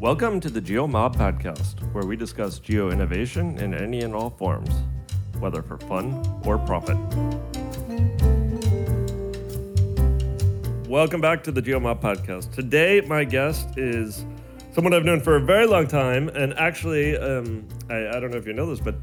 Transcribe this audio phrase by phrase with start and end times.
[0.00, 4.70] Welcome to the GeoMob podcast, where we discuss geo innovation in any and all forms,
[5.40, 6.96] whether for fun or profit.
[10.88, 12.50] Welcome back to the GeoMob podcast.
[12.54, 14.24] Today, my guest is
[14.72, 18.38] someone I've known for a very long time, and actually, um, I, I don't know
[18.38, 18.94] if you know this, but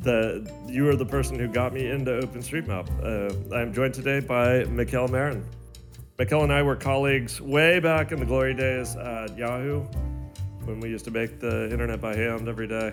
[0.00, 2.88] the you are the person who got me into OpenStreetMap.
[3.04, 5.44] Uh, I'm joined today by Mikel Maron.
[6.18, 9.86] Mikel and I were colleagues way back in the glory days at Yahoo
[10.66, 12.92] when we used to make the internet by hand every day.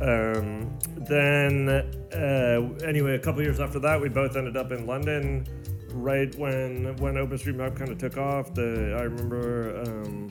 [0.00, 5.46] Um, then, uh, anyway, a couple years after that, we both ended up in London.
[5.90, 10.30] Right when when OpenStreetMap kind of took off, the I remember um,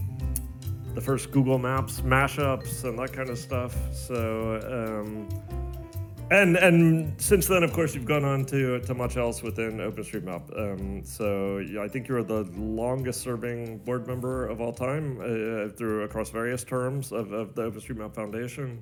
[0.96, 3.76] the first Google Maps mashups and that kind of stuff.
[3.94, 4.60] So.
[4.66, 5.71] Um,
[6.32, 10.44] and and since then, of course, you've gone on to to much else within OpenStreetMap.
[10.58, 16.04] Um, so yeah, I think you're the longest-serving board member of all time uh, through
[16.04, 18.82] across various terms of, of the OpenStreetMap Foundation.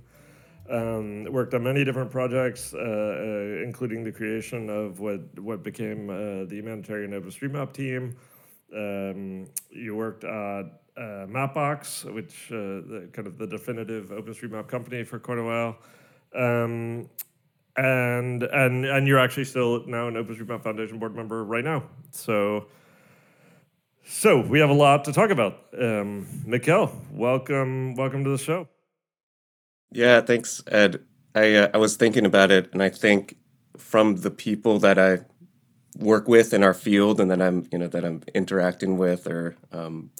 [0.69, 6.11] Um, worked on many different projects, uh, uh, including the creation of what what became
[6.11, 8.15] uh, the humanitarian OpenStreetMap team.
[8.75, 15.03] Um, you worked at uh, Mapbox, which uh, the, kind of the definitive OpenStreetMap company
[15.03, 15.77] for quite a while.
[16.35, 17.09] Um,
[17.75, 21.83] and and and you're actually still now an OpenStreetMap Foundation board member right now.
[22.11, 22.67] So
[24.05, 25.65] so we have a lot to talk about.
[25.79, 28.67] Um, Mikel, welcome welcome to the show.
[29.91, 31.03] Yeah, thanks, Ed.
[31.35, 33.37] I uh, I was thinking about it, and I think
[33.77, 35.19] from the people that I
[35.97, 39.55] work with in our field, and that I'm you know that I'm interacting with or
[39.71, 40.11] um,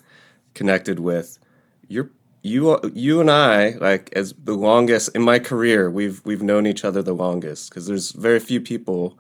[0.54, 1.40] connected with,
[1.88, 6.66] you're you you and I like as the longest in my career we've we've known
[6.66, 9.20] each other the longest because there's very few people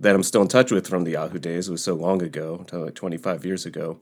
[0.00, 1.68] that I'm still in touch with from the Yahoo days.
[1.68, 3.98] It was so long ago, like 25 years ago.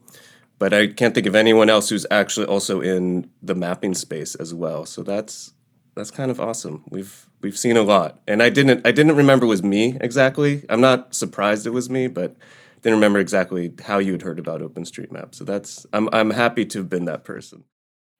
[0.59, 4.53] But I can't think of anyone else who's actually also in the mapping space as
[4.53, 4.85] well.
[4.85, 5.53] So that's
[5.95, 6.83] that's kind of awesome.
[6.89, 10.65] We've we've seen a lot, and I didn't I didn't remember it was me exactly.
[10.69, 12.35] I'm not surprised it was me, but
[12.81, 15.35] didn't remember exactly how you had heard about OpenStreetMap.
[15.35, 17.63] So that's I'm I'm happy to have been that person.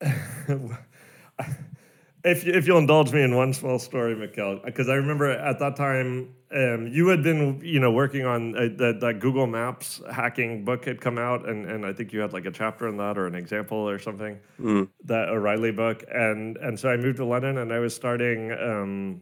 [2.24, 5.76] if if you'll indulge me in one small story, Mikel, because I remember at that
[5.76, 10.64] time um, you had been you know working on uh, that that Google Maps hacking
[10.64, 13.18] book had come out, and and I think you had like a chapter in that
[13.18, 14.88] or an example or something mm.
[15.04, 18.52] that O'Reilly book, and and so I moved to London and I was starting.
[18.52, 19.20] Um,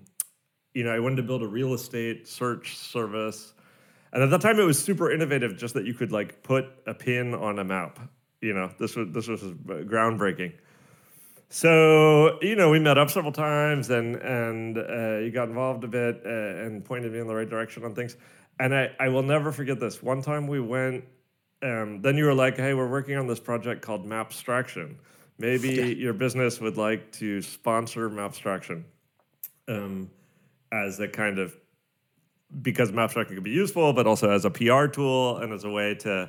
[0.74, 3.54] you know, I wanted to build a real estate search service.
[4.12, 6.92] And at that time, it was super innovative, just that you could like put a
[6.92, 7.98] pin on a map.
[8.42, 10.52] You know, this was this was groundbreaking.
[11.48, 15.88] So you know, we met up several times, and and uh, you got involved a
[15.88, 18.16] bit uh, and pointed me in the right direction on things.
[18.58, 20.02] And I, I will never forget this.
[20.02, 21.04] One time we went.
[21.62, 24.96] Um, then you were like, "Hey, we're working on this project called Mapstraction.
[25.38, 25.84] Maybe yeah.
[25.84, 28.84] your business would like to sponsor Mapstraction
[29.68, 30.10] um,
[30.72, 31.56] as a kind of
[32.62, 35.94] because Mapstraction can be useful, but also as a PR tool and as a way
[35.94, 36.28] to."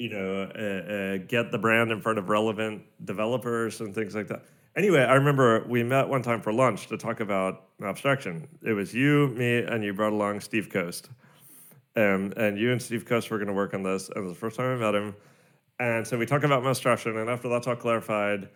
[0.00, 4.28] You know, uh, uh, get the brand in front of relevant developers and things like
[4.28, 4.44] that.
[4.74, 8.46] Anyway, I remember we met one time for lunch to talk about Mapstraction.
[8.62, 11.10] It was you, me, and you brought along Steve Coast.
[11.96, 14.08] Um, and you and Steve Coast were going to work on this.
[14.08, 15.14] And it was the first time I met him.
[15.78, 17.20] And so we talk about Mapstraction.
[17.20, 18.48] And after that's all clarified,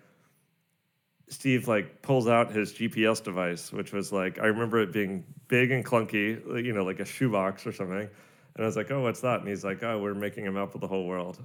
[1.29, 5.73] Steve like pulls out his GPS device, which was like I remember it being big
[5.73, 8.09] and clunky, you know, like a shoebox or something.
[8.57, 9.41] And I was like, oh, what's that?
[9.41, 11.45] And he's like, oh, we're making a map of the whole world.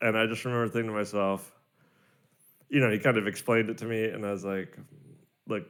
[0.00, 1.52] And I just remember thinking to myself,
[2.68, 4.76] you know, he kind of explained it to me, and I was like,
[5.48, 5.66] like,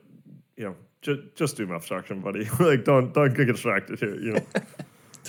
[0.57, 2.49] you know, just just do Mapstraction, buddy.
[2.61, 4.47] like, don't don't get distracted here, you know.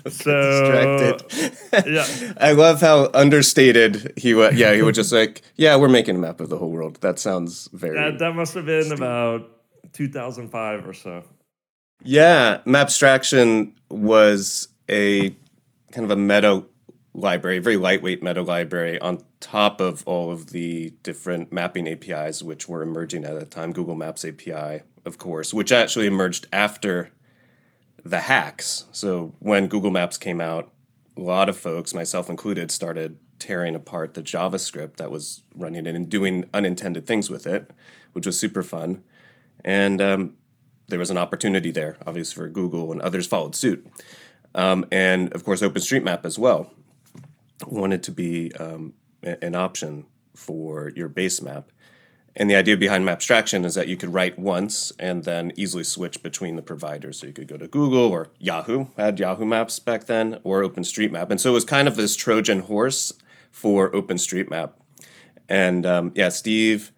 [0.10, 1.88] so distracted.
[1.88, 4.56] yeah, I love how understated he was.
[4.56, 7.00] Yeah, he was just like, yeah, we're making a map of the whole world.
[7.02, 7.96] That sounds very.
[7.96, 9.50] That, that must have been about
[9.94, 11.24] 2005 or so.
[12.04, 15.36] Yeah, Mapstraction was a
[15.92, 16.64] kind of a meta
[17.14, 22.70] library, very lightweight meta library on top of all of the different mapping APIs which
[22.70, 23.74] were emerging at the time.
[23.74, 27.12] Google Maps API, of course, which actually emerged after
[28.04, 28.86] the hacks.
[28.92, 30.72] So when Google Maps came out,
[31.18, 35.96] a lot of folks, myself included, started tearing apart the JavaScript that was running it
[35.96, 37.72] and doing unintended things with it,
[38.14, 39.04] which was super fun.
[39.66, 40.36] And um,
[40.88, 43.86] there was an opportunity there, obviously, for Google, and others followed suit
[44.56, 46.72] um, and of course OpenStreetMap as well
[47.68, 48.94] wanted to be um,
[49.24, 50.06] an option
[50.36, 51.72] for your base map.
[52.36, 56.24] And the idea behind Mapstraction is that you could write once and then easily switch
[56.24, 57.20] between the providers.
[57.20, 61.30] So you could go to Google or Yahoo, had Yahoo Maps back then, or OpenStreetMap.
[61.30, 63.12] And so it was kind of this Trojan horse
[63.52, 64.72] for OpenStreetMap.
[65.50, 66.94] And um, yeah, Steve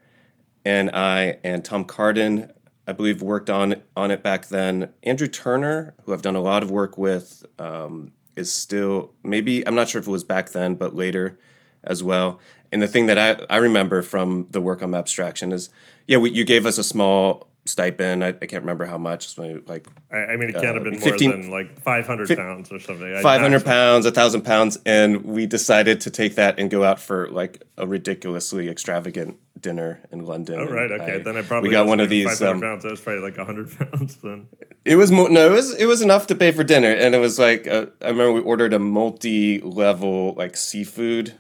[0.64, 2.52] and I and Tom Carden,
[2.88, 4.90] I believe, worked on on it back then.
[5.04, 9.76] Andrew Turner, who I've done a lot of work with, um, is still maybe I'm
[9.76, 11.40] not sure if it was back then, but later
[11.84, 12.40] as well.
[12.72, 15.70] And the thing that I, I remember from the work on Mapstraction is,
[16.08, 18.24] yeah, we, you gave us a small stipend.
[18.24, 19.38] I, I can't remember how much.
[19.38, 22.80] Like I, I mean, it can't have been 15, more than like 500 pounds or
[22.80, 23.19] something.
[23.21, 27.30] 500 pounds, a thousand pounds, and we decided to take that and go out for
[27.30, 30.60] like a ridiculously extravagant dinner in London.
[30.60, 31.15] Oh right, okay.
[31.15, 32.25] I, then I probably we got one of these.
[32.39, 32.83] 500 um, pounds.
[32.83, 34.48] That was probably like 100 pounds then.
[34.86, 35.30] It was more.
[35.30, 37.89] No, it was it was enough to pay for dinner, and it was like a,
[38.01, 41.33] I remember we ordered a multi-level like seafood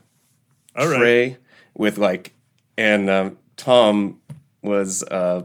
[0.75, 1.37] All tray right.
[1.75, 2.33] with like,
[2.77, 4.21] and um, Tom
[4.61, 5.03] was.
[5.03, 5.43] Uh,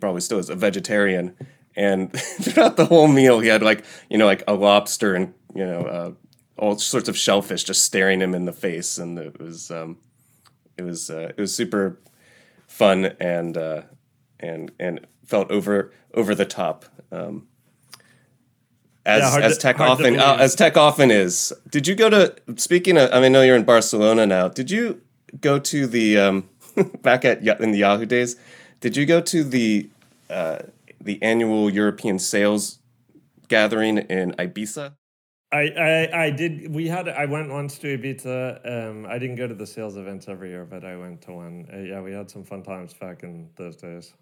[0.00, 1.36] probably still is a vegetarian,
[1.76, 5.64] and throughout the whole meal he had like you know like a lobster and you
[5.64, 6.12] know uh,
[6.58, 9.98] all sorts of shellfish just staring him in the face, and it was um,
[10.76, 12.00] it was uh, it was super
[12.66, 13.82] fun and uh,
[14.40, 16.84] and and felt over over the top.
[17.10, 17.48] Um,
[19.04, 21.52] as yeah, as to, tech often uh, as tech often is.
[21.68, 23.10] Did you go to speaking of?
[23.12, 24.48] I mean, I know you're in Barcelona now.
[24.48, 25.00] Did you
[25.40, 26.48] go to the um,
[27.02, 28.36] back at in the Yahoo days?
[28.82, 29.88] Did you go to the
[30.28, 30.58] uh,
[31.00, 32.80] the annual European sales
[33.46, 34.94] gathering in Ibiza?
[35.52, 36.74] I, I, I did.
[36.74, 37.08] We had.
[37.08, 38.88] I went once to Ibiza.
[38.90, 41.68] Um, I didn't go to the sales events every year, but I went to one.
[41.72, 44.14] Uh, yeah, we had some fun times back in those days.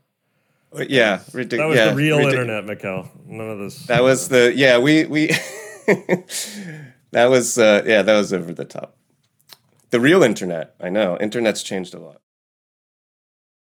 [0.77, 3.09] Uh, yeah, that was, that was yeah, the real ridic- internet, Mikel.
[3.27, 3.87] None of this.
[3.87, 4.77] That was the yeah.
[4.77, 5.29] We we
[7.13, 8.03] that was uh, yeah.
[8.03, 8.95] That was over the top.
[9.89, 10.75] The real internet.
[10.79, 11.17] I know.
[11.19, 12.21] Internet's changed a lot.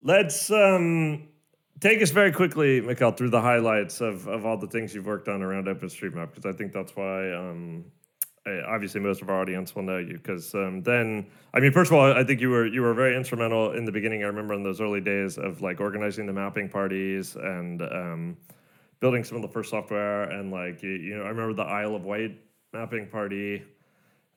[0.02, 1.28] Let's um,
[1.82, 5.28] take us very quickly, Mikel, through the highlights of, of all the things you've worked
[5.28, 7.84] on around OpenStreetMap, because I think that's why um,
[8.68, 10.14] obviously most of our audience will know you.
[10.14, 13.16] Because um, then, I mean, first of all, I think you were you were very
[13.16, 14.24] instrumental in the beginning.
[14.24, 18.38] I remember in those early days of like organizing the mapping parties and um,
[19.02, 21.96] building some of the first software, and like you, you know, I remember the Isle
[21.96, 22.40] of Wight
[22.74, 23.64] mapping party.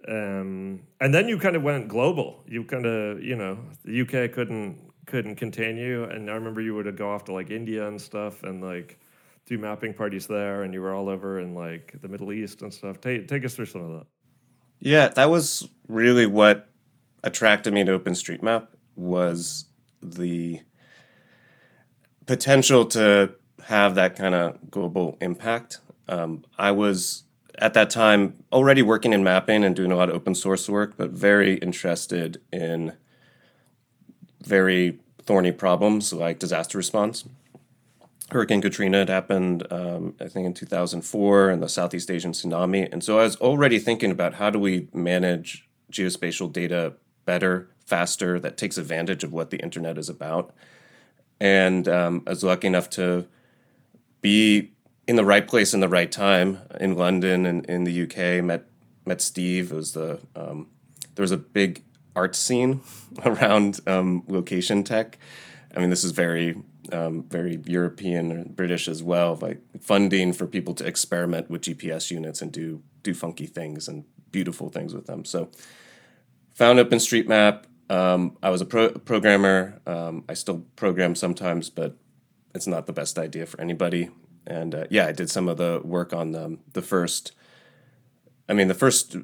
[0.09, 2.43] Um, and then you kind of went global.
[2.49, 6.05] You kind of, you know, the UK couldn't couldn't contain you.
[6.05, 8.99] And I remember you would go off to like India and stuff and like
[9.47, 12.73] do mapping parties there, and you were all over in like the Middle East and
[12.73, 13.01] stuff.
[13.01, 14.07] Take take us through some of that.
[14.79, 16.69] Yeah, that was really what
[17.23, 18.67] attracted me to OpenStreetMap
[18.97, 19.67] was
[20.03, 20.61] the
[22.27, 23.35] potential to
[23.65, 25.79] have that kind of global impact.
[26.09, 27.25] Um, I was
[27.59, 30.95] at that time already working in mapping and doing a lot of open source work,
[30.97, 32.97] but very interested in
[34.53, 37.25] very thorny problems like disaster response.
[38.31, 42.87] Hurricane Katrina had happened, um, I think, in 2004, and the Southeast Asian tsunami.
[42.93, 46.93] And so I was already thinking about how do we manage geospatial data
[47.25, 50.55] better, faster, that takes advantage of what the internet is about.
[51.41, 53.27] And um, I was lucky enough to
[54.21, 54.73] be
[55.09, 58.45] in the right place in the right time in London and in the UK.
[58.45, 58.65] Met
[59.07, 59.73] met Steve.
[59.73, 60.69] It was the um,
[61.15, 61.83] there was a big
[62.15, 62.81] art scene
[63.25, 65.19] around um, location tech.
[65.75, 66.57] I mean, this is very,
[66.93, 69.39] um, very European or British as well.
[69.41, 74.05] Like funding for people to experiment with GPS units and do do funky things and
[74.31, 75.25] beautiful things with them.
[75.25, 75.51] So,
[76.55, 77.65] found OpenStreetMap.
[77.91, 79.81] Um, I was a pro- programmer.
[79.87, 81.97] Um, I still program sometimes, but
[82.55, 84.11] it's not the best idea for anybody.
[84.47, 87.33] And uh, yeah, I did some of the work on the, the first
[88.53, 89.17] I mean, the first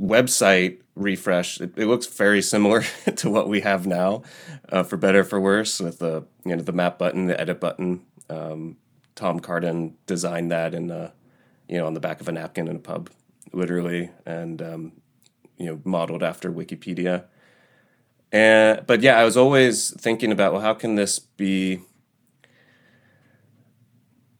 [0.00, 2.84] website refresh, it, it, looks very similar
[3.16, 4.22] to what we have now,
[4.68, 8.06] uh, for better for worse, with the you know the map button, the edit button.
[8.30, 8.76] Um,
[9.16, 11.12] Tom Carden designed that in the,
[11.68, 13.10] you know on the back of a napkin in a pub,
[13.52, 14.92] literally, and um,
[15.58, 17.24] you know modeled after Wikipedia.
[18.30, 21.80] And but yeah, I was always thinking about well, how can this be?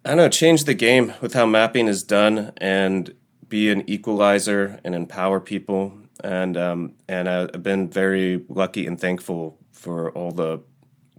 [0.05, 3.13] I don't know, change the game with how mapping is done and
[3.55, 5.97] be an equalizer and empower people.
[6.25, 10.61] And um, and I've been very lucky and thankful for all the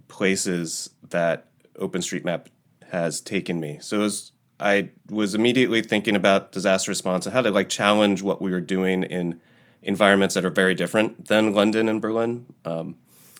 [0.08, 1.46] places that
[1.80, 2.48] OpenStreetMap
[2.90, 3.78] has taken me.
[3.80, 8.42] So was, I was immediately thinking about disaster response and how to like challenge what
[8.42, 9.40] we were doing in
[9.82, 12.44] environments that are very different than London and Berlin.
[12.66, 12.96] Um,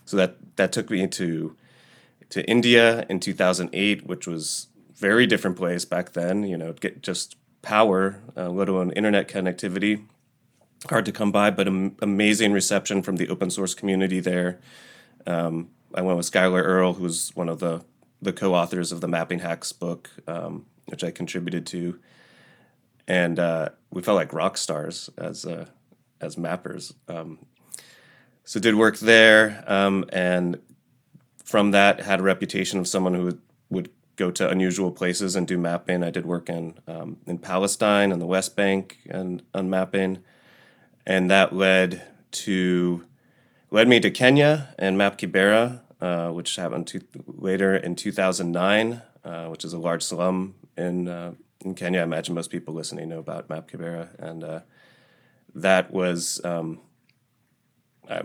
[0.07, 1.55] so that that took me to
[2.31, 6.45] to India in 2008, which was very different place back then.
[6.45, 7.37] You know, get just
[7.67, 10.05] power, uh, let alone internet connectivity.
[10.89, 14.61] Hard to come by, but am- amazing reception from the open source community there.
[15.27, 17.85] Um, I went with Schuyler Erle, who's one of the
[18.23, 21.99] the co-authors of the Mapping Hacks book, um, which I contributed to,
[23.09, 25.67] and uh, we felt like rock stars as uh,
[26.21, 26.95] as mappers.
[27.09, 27.47] Um,
[28.45, 30.61] so did work there, um, and
[31.45, 33.39] from that, had a reputation of someone who
[34.17, 36.03] go to unusual places and do mapping.
[36.03, 40.19] I did work in um, in Palestine and the West Bank and on mapping,
[41.07, 43.05] and that led to
[43.71, 49.47] led me to Kenya and Map Kibera, uh, which happened to, later in 2009, uh,
[49.47, 51.33] which is a large slum in uh,
[51.65, 52.01] in Kenya.
[52.01, 54.61] I imagine most people listening know about Map Kibera, and uh,
[55.55, 56.41] that was.
[56.45, 56.81] Um,
[58.09, 58.23] I,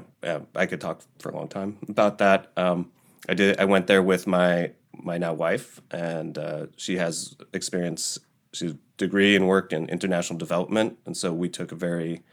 [0.53, 2.51] I, could talk for a long time about that.
[2.55, 2.91] Um,
[3.27, 3.59] I did.
[3.59, 8.19] I went there with my my now wife, and uh, she has experience.
[8.53, 12.23] She's degree and worked in international development, and so we took a very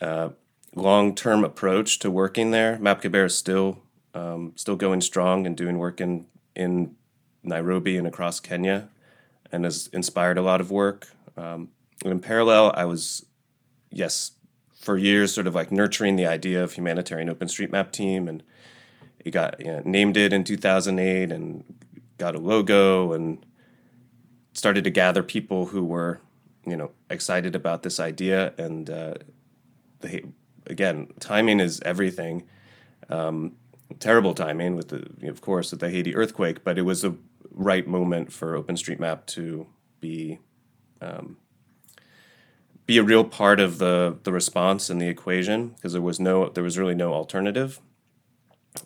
[0.00, 0.30] uh,
[0.74, 2.78] long term approach to working there.
[2.78, 3.82] MapKibera is still
[4.14, 6.96] um, still going strong and doing work in in
[7.42, 8.88] Nairobi and across Kenya,
[9.50, 11.08] and has inspired a lot of work.
[11.36, 11.68] Um,
[12.04, 13.26] in parallel, I was
[13.90, 14.32] yes
[14.80, 18.42] for years sort of like nurturing the idea of humanitarian OpenStreetMap team and
[19.24, 21.64] it got you know, named it in 2008 and
[22.18, 23.44] got a logo and
[24.52, 26.20] started to gather people who were
[26.66, 28.52] you know excited about this idea.
[28.58, 29.14] And uh,
[30.00, 30.24] the,
[30.66, 32.44] again timing is everything.
[33.08, 33.56] Um,
[33.98, 37.16] terrible timing with the of course with the Haiti earthquake but it was the
[37.50, 39.66] right moment for OpenStreetMap to
[39.98, 40.38] be
[41.00, 41.36] um,
[42.86, 46.48] be a real part of the the response and the equation because there was no
[46.48, 47.80] there was really no alternative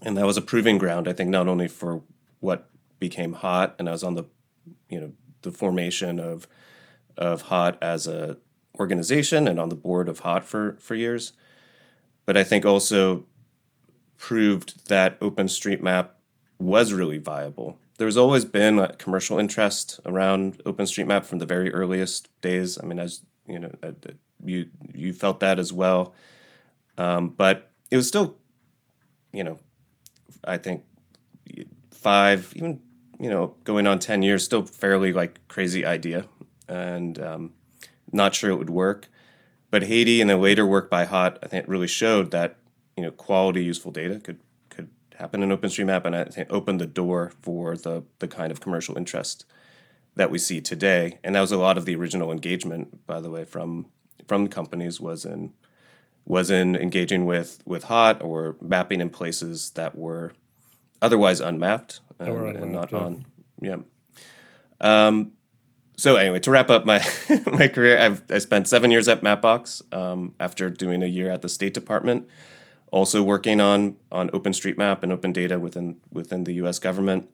[0.03, 2.03] and that was a proving ground, I think, not only for
[2.41, 4.25] what became Hot, and I was on the,
[4.88, 5.12] you know,
[5.43, 6.47] the formation of
[7.17, 8.37] of Hot as a
[8.79, 11.33] organization and on the board of Hot for for years,
[12.26, 13.26] but I think also
[14.17, 16.09] proved that OpenStreetMap
[16.59, 17.79] was really viable.
[17.99, 22.79] There's always been commercial interest around OpenStreetMap from the very earliest days.
[22.83, 23.93] I mean, as you know, uh,
[24.45, 26.14] you you felt that as well,
[26.99, 28.37] um, but it was still,
[29.33, 29.59] you know,
[30.46, 30.84] I think
[31.90, 32.80] five, even
[33.18, 36.26] you know, going on ten years, still fairly like crazy idea,
[36.68, 37.52] and um,
[38.12, 39.08] not sure it would work.
[39.70, 42.56] But Haiti and the later work by Hot, I think, really showed that
[42.96, 46.86] you know quality, useful data could could happen in OpenStreetMap, and I think opened the
[46.86, 49.44] door for the the kind of commercial interest
[50.16, 51.18] that we see today.
[51.24, 53.86] And that was a lot of the original engagement, by the way, from
[54.26, 55.52] from companies was in
[56.26, 60.33] was in engaging with with hot or mapping in places that were
[61.02, 62.99] otherwise unmapped and, unmapped, and not yeah.
[62.99, 63.25] on
[63.61, 63.76] yeah
[64.81, 65.33] um,
[65.97, 67.04] so anyway to wrap up my
[67.47, 71.43] my career I've I spent seven years at Mapbox um, after doing a year at
[71.43, 72.28] the State Department
[72.90, 76.78] also working on on OpenStreetMap and open data within within the U.S.
[76.78, 77.28] government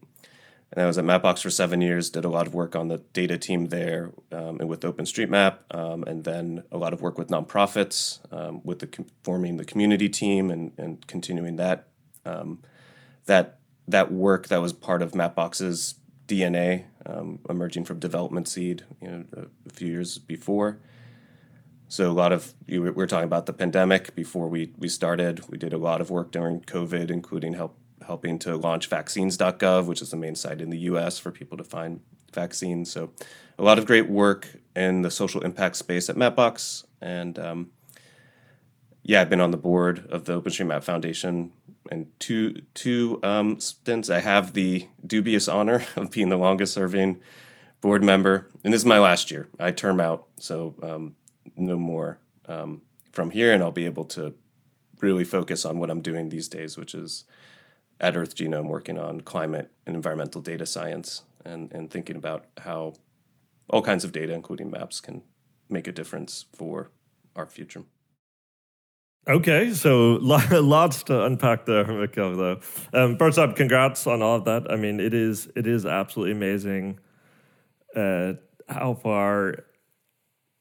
[0.72, 2.98] and I was at Mapbox for seven years, did a lot of work on the
[3.12, 7.28] data team there um, and with OpenStreetMap, um, and then a lot of work with
[7.28, 11.88] nonprofits, um, with the forming the community team and, and continuing that
[12.24, 12.60] um,
[13.26, 13.58] that
[13.88, 15.96] that work that was part of Mapbox's
[16.28, 19.24] DNA, um, emerging from Development Seed, you know,
[19.66, 20.78] a, few years before.
[21.88, 25.48] So a lot of we were talking about the pandemic before we we started.
[25.48, 27.76] We did a lot of work during COVID, including help
[28.10, 31.62] helping to launch vaccines.gov, which is the main site in the US for people to
[31.62, 32.00] find
[32.34, 32.90] vaccines.
[32.90, 33.12] So,
[33.56, 36.84] a lot of great work in the social impact space at Mapbox.
[37.00, 37.70] And um,
[39.04, 41.52] yeah, I've been on the board of the OpenStreetMap Foundation
[41.88, 44.10] and two two um, stints.
[44.10, 47.20] I have the dubious honor of being the longest serving
[47.80, 49.48] board member, and this is my last year.
[49.60, 51.14] I term out, so um,
[51.56, 54.34] no more um, from here, and I'll be able to
[55.00, 57.24] really focus on what I'm doing these days, which is
[58.00, 62.94] at Earth Genome working on climate and environmental data science and, and thinking about how
[63.68, 65.22] all kinds of data, including maps, can
[65.68, 66.90] make a difference for
[67.36, 67.84] our future.
[69.28, 72.36] Okay, so lots to unpack there, Mikel.
[72.36, 72.60] Though,
[72.92, 74.70] um, first up, congrats on all of that.
[74.70, 76.98] I mean, it is it is absolutely amazing
[77.94, 78.34] uh,
[78.68, 79.64] how far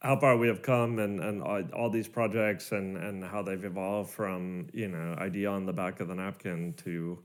[0.01, 3.65] how far we have come and, and all, all, these projects and, and how they've
[3.65, 7.21] evolved from you know idea on the back of the napkin to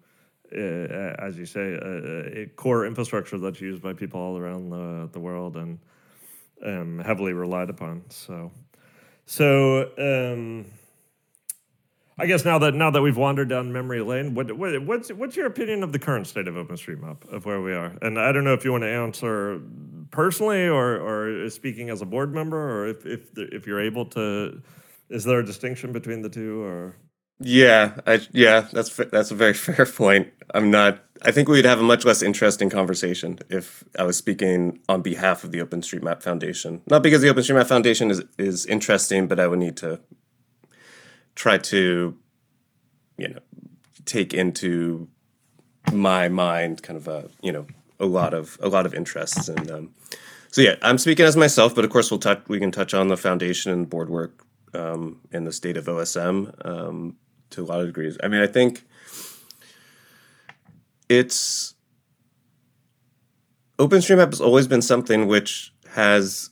[0.54, 5.20] as you say a, a, core infrastructure that's used by people all around the, the
[5.20, 5.78] world and
[6.64, 8.50] um, heavily relied upon so
[9.26, 10.66] so um,
[12.16, 15.37] I guess now that now that we've wandered down memory lane, what, what, what's what's
[15.37, 17.96] your opinion of the current state of OpenStreetMap of where we are?
[18.02, 19.61] And I don't know if you want to answer
[20.11, 24.62] personally or or speaking as a board member, or if if if you're able to.
[25.11, 26.96] Is there a distinction between the two, or?
[27.40, 30.28] Yeah, I, yeah, that's that's a very fair point.
[30.54, 31.00] I'm not.
[31.22, 35.42] I think we'd have a much less interesting conversation if I was speaking on behalf
[35.42, 36.82] of the OpenStreetMap Foundation.
[36.88, 40.00] Not because the OpenStreetMap Foundation is is interesting, but I would need to
[41.34, 42.16] try to,
[43.18, 43.40] you know,
[44.04, 45.08] take into
[45.92, 47.66] my mind kind of a you know
[48.00, 49.94] a lot of a lot of interests and um,
[50.50, 53.08] so yeah i'm speaking as myself but of course we'll touch we can touch on
[53.08, 57.16] the foundation and board work um, and the state of osm um,
[57.50, 58.16] to a lot of degrees.
[58.22, 58.84] I mean i think
[61.08, 61.74] it's
[63.78, 66.50] openstreetmap has always been something which has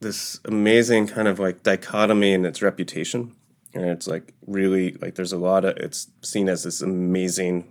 [0.00, 3.34] this amazing kind of like dichotomy in its reputation.
[3.74, 7.68] And it's like really like there's a lot of it's seen as this amazing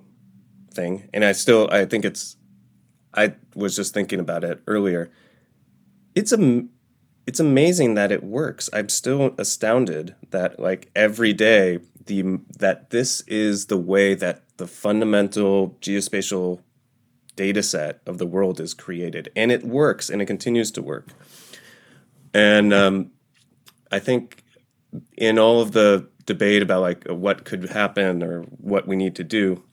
[0.74, 1.10] thing.
[1.14, 2.38] And i still i think it's
[3.14, 5.12] i was just thinking about it earlier.
[6.16, 6.64] It's a
[7.28, 8.70] it's amazing that it works.
[8.74, 14.68] I'm still astounded that like every day the that this is the way that the
[14.68, 16.62] fundamental geospatial
[17.36, 21.08] data set of the world is created and it works and it continues to work
[22.34, 23.12] and um,
[23.92, 24.44] i think
[25.18, 29.24] in all of the debate about like what could happen or what we need to
[29.24, 29.64] do,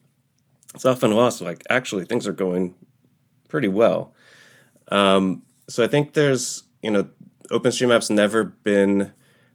[0.75, 1.41] it's often lost.
[1.41, 2.75] Like actually, things are going
[3.49, 4.15] pretty well.
[4.89, 7.09] Um, so I think there's you know
[7.51, 9.13] OpenStreetMap's never been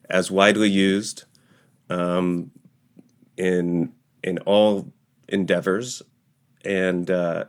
[0.10, 1.24] as widely used
[1.90, 2.52] um,
[3.38, 4.92] in in all
[5.28, 6.02] endeavors,
[6.64, 7.46] and uh,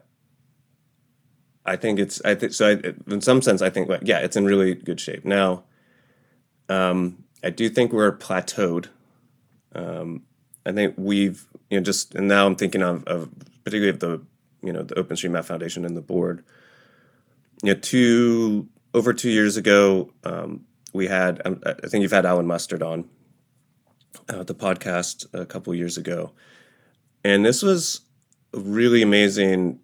[1.64, 2.70] I think it's I think so.
[2.70, 5.64] I, in some sense, I think like, yeah, it's in really good shape now.
[6.68, 8.88] Um, I do think we're plateaued.
[9.74, 10.22] Um,
[10.64, 13.30] I think we've you know just and now I'm thinking of, of
[13.64, 14.22] particularly of the
[14.62, 16.44] you know the OpenStreetMap Foundation and the board.
[17.62, 22.26] You know, two over two years ago, um, we had um, I think you've had
[22.26, 23.08] Allan Mustard on
[24.28, 26.32] uh, the podcast a couple years ago,
[27.24, 28.02] and this was
[28.54, 29.80] a really amazing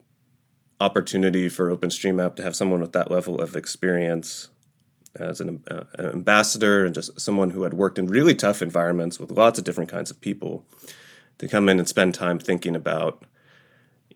[0.81, 4.49] opportunity for OpenStreetMap to have someone with that level of experience
[5.17, 9.19] as an, uh, an, ambassador and just someone who had worked in really tough environments
[9.19, 10.65] with lots of different kinds of people
[11.39, 13.25] to come in and spend time thinking about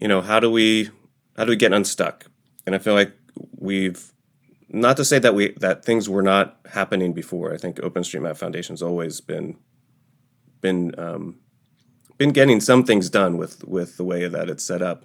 [0.01, 0.91] you know how do we
[1.37, 2.27] how do we get unstuck?
[2.67, 3.13] And i feel like
[3.59, 4.13] we've
[4.69, 7.53] not to say that we that things were not happening before.
[7.53, 9.57] I think openstreetmap foundation's always been
[10.63, 11.37] been um,
[12.17, 15.05] been getting some things done with with the way that it's set up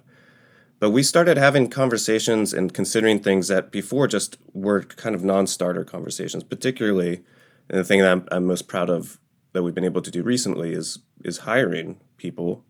[0.80, 5.84] but we started having conversations and considering things that before just were kind of non-starter
[5.84, 6.44] conversations.
[6.44, 7.24] Particularly,
[7.68, 9.18] and the thing that I'm, I'm most proud of
[9.52, 12.64] that we've been able to do recently is is hiring people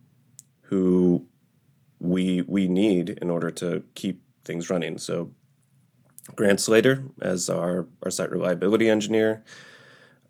[0.62, 1.26] who
[1.98, 4.96] we we need in order to keep things running.
[4.96, 5.32] So
[6.34, 9.44] Grant Slater as our, our site reliability engineer,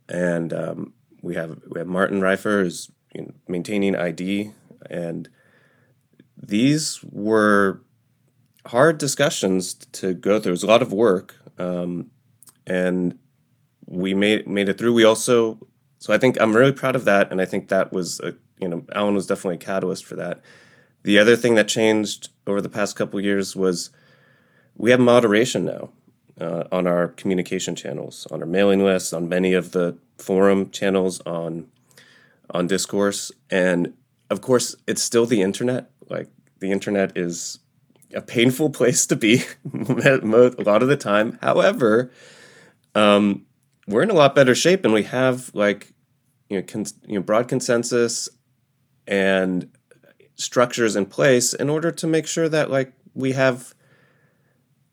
[0.08, 4.52] and um, we have we have Martin Raifer is you know, maintaining iD,
[4.90, 5.28] and
[6.36, 7.82] these were
[8.66, 10.50] hard discussions to go through.
[10.50, 12.10] It was a lot of work, um,
[12.66, 13.18] and
[13.86, 14.94] we made made it through.
[14.94, 15.58] We also,
[15.98, 18.68] so I think I'm really proud of that, and I think that was a, you
[18.68, 20.40] know Allan was definitely a catalyst for that.
[21.02, 23.90] The other thing that changed over the past couple years was
[24.76, 25.90] we have moderation now
[26.40, 31.20] uh, on our communication channels, on our mailing lists, on many of the forum channels,
[31.20, 31.68] on
[32.50, 33.94] on discourse, and
[34.30, 35.90] of course, it's still the internet.
[36.08, 36.28] Like
[36.60, 37.58] the internet is
[38.14, 41.38] a painful place to be a lot of the time.
[41.42, 42.10] However,
[42.94, 43.46] um,
[43.86, 45.92] we're in a lot better shape, and we have like
[46.48, 48.28] you know, cons- you know broad consensus
[49.06, 49.70] and
[50.34, 53.74] structures in place in order to make sure that like we have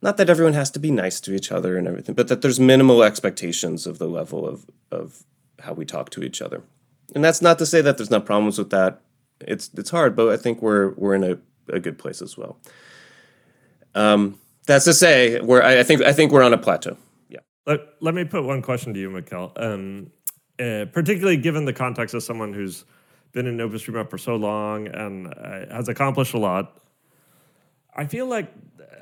[0.01, 2.59] not that everyone has to be nice to each other and everything, but that there's
[2.59, 5.23] minimal expectations of the level of of
[5.59, 6.63] how we talk to each other.
[7.13, 9.01] And that's not to say that there's not problems with that.
[9.41, 11.37] It's it's hard, but I think we're we're in a
[11.69, 12.57] a good place as well.
[13.93, 16.97] Um, that's to say, we're I, think I think we're on a plateau.
[17.29, 17.39] Yeah.
[17.65, 19.51] Let, let me put one question to you, Mikel.
[19.55, 20.11] Um,
[20.59, 22.85] uh, particularly given the context of someone who's
[23.31, 26.79] been in OpenStreetMap for so long and uh, has accomplished a lot.
[27.95, 28.51] I feel like,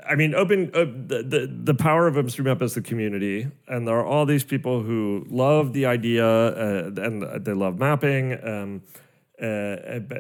[0.08, 3.96] I mean, open uh, the, the the power of OpenStreetMap is the community, and there
[3.96, 8.34] are all these people who love the idea uh, and they love mapping.
[8.46, 8.82] Um,
[9.42, 9.46] uh,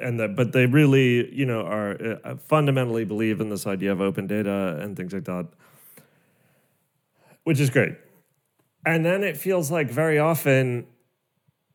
[0.01, 4.01] and the, but they really, you know, are uh, fundamentally believe in this idea of
[4.01, 5.47] open data and things like that,
[7.43, 7.95] which is great.
[8.85, 10.87] And then it feels like very often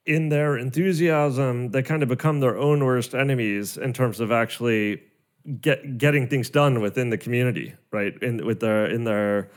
[0.04, 5.02] in their enthusiasm, they kind of become their own worst enemies in terms of actually
[5.60, 8.14] get getting things done within the community, right?
[8.22, 9.50] In with their in their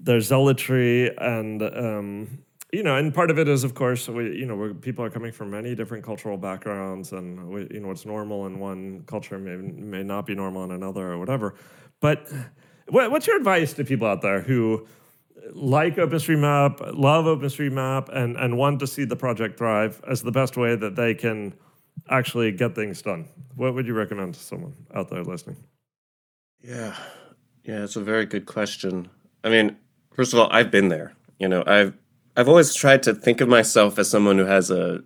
[0.00, 4.46] their zealotry and um, you know, and part of it is, of course, we, you
[4.46, 8.46] know, people are coming from many different cultural backgrounds, and we, you know, what's normal
[8.46, 11.54] in one culture may may not be normal in another, or whatever.
[12.00, 12.28] But
[12.88, 14.88] what, what's your advice to people out there who
[15.52, 20.56] like OpenStreetMap, love OpenStreetMap, and and want to see the project thrive as the best
[20.56, 21.54] way that they can
[22.08, 23.28] actually get things done?
[23.56, 25.56] What would you recommend to someone out there listening?
[26.62, 26.96] Yeah.
[27.64, 29.08] Yeah, it's a very good question.
[29.42, 29.76] I mean,
[30.12, 31.14] first of all, I've been there.
[31.38, 31.94] You know, I've
[32.36, 35.02] I've always tried to think of myself as someone who has a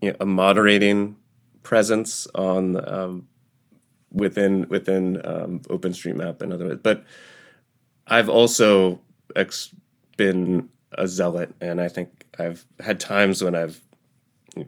[0.00, 1.16] you know, a moderating
[1.62, 3.28] presence on um,
[4.12, 6.76] within within um, OpenStreetMap and other.
[6.76, 7.04] But
[8.06, 9.00] I've also
[9.36, 9.74] ex-
[10.16, 13.80] been a zealot, and I think I've had times when I've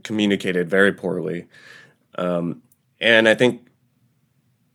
[0.03, 1.47] communicated very poorly,
[2.16, 2.62] um,
[3.01, 3.66] and I think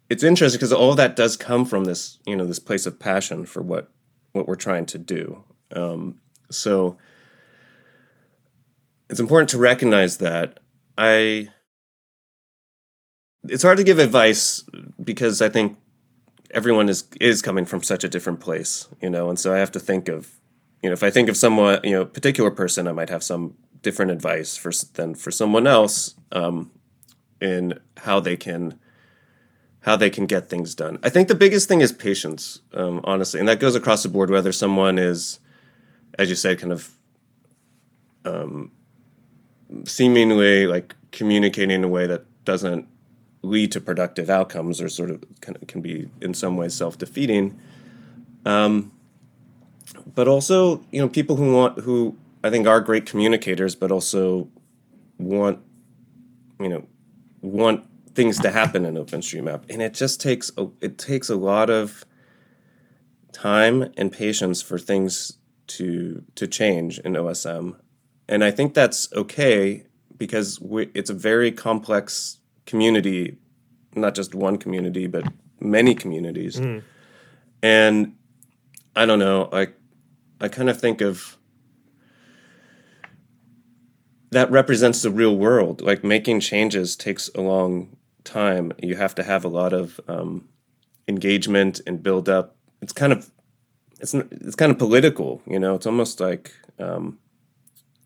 [0.10, 3.46] it's interesting because all that does come from this you know this place of passion
[3.46, 3.92] for what
[4.34, 5.44] what we're trying to do.
[5.72, 6.98] Um, so
[9.10, 10.60] it's important to recognize that
[10.98, 11.50] I.
[13.50, 14.66] It's hard to give advice
[15.02, 15.78] because I think
[16.52, 19.72] everyone is is coming from such a different place, you know, and so I have
[19.74, 20.32] to think of,
[20.82, 23.56] you know, if I think of someone, you know, particular person, I might have some
[23.88, 26.70] different advice for than for someone else um,
[27.40, 28.78] in how they can
[29.88, 31.00] how they can get things done.
[31.04, 34.30] I think the biggest thing is patience, um, honestly, and that goes across the board.
[34.30, 35.40] Whether someone is,
[36.20, 36.92] as you said, kind of
[38.26, 38.74] um,
[39.86, 42.90] seemingly like communicating in a way that doesn't
[43.42, 47.58] lead to productive outcomes or sort of can, can be in some ways self-defeating
[48.46, 48.92] um,
[50.14, 54.50] but also you know people who want who i think are great communicators but also
[55.18, 55.60] want
[56.60, 56.86] you know
[57.42, 61.70] want things to happen in openstreetmap and it just takes a, it takes a lot
[61.70, 62.04] of
[63.32, 67.76] time and patience for things to to change in osm
[68.28, 69.84] and i think that's okay
[70.18, 73.38] because we, it's a very complex community,
[73.96, 75.24] not just one community, but
[75.60, 76.60] many communities.
[76.60, 76.84] Mm.
[77.62, 78.16] And
[78.96, 79.68] I don't know, I
[80.40, 81.38] I kind of think of
[84.32, 85.82] that represents the real world.
[85.82, 88.74] Like making changes takes a long time.
[88.82, 90.50] You have to have a lot of um,
[91.08, 92.56] engagement and build up.
[92.82, 93.32] It's kind of
[94.00, 95.76] it's it's kind of political, you know.
[95.76, 97.18] It's almost like um,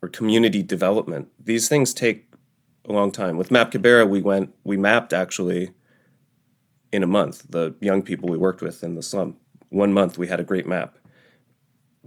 [0.01, 1.29] or community development.
[1.39, 2.31] These things take
[2.87, 3.37] a long time.
[3.37, 5.71] With Map Kibera, we went, we mapped actually
[6.91, 9.37] in a month the young people we worked with in the slum.
[9.69, 10.97] One month we had a great map.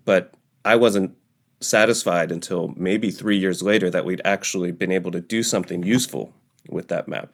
[0.05, 1.16] But I wasn't
[1.64, 6.33] satisfied until maybe three years later that we'd actually been able to do something useful
[6.68, 7.33] with that map.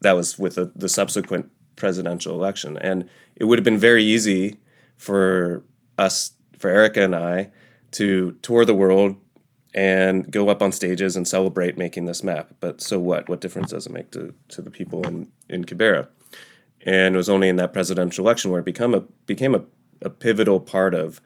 [0.00, 2.76] That was with the, the subsequent presidential election.
[2.78, 4.58] And it would have been very easy
[4.96, 5.62] for
[5.98, 7.50] us, for Erica and I,
[7.92, 9.16] to tour the world,
[9.74, 12.54] and go up on stages and celebrate making this map.
[12.60, 13.28] But so what?
[13.28, 16.08] What difference does it make to, to the people in, in Kibera?
[16.84, 19.62] And it was only in that presidential election where it become a, became a,
[20.02, 21.20] a pivotal part of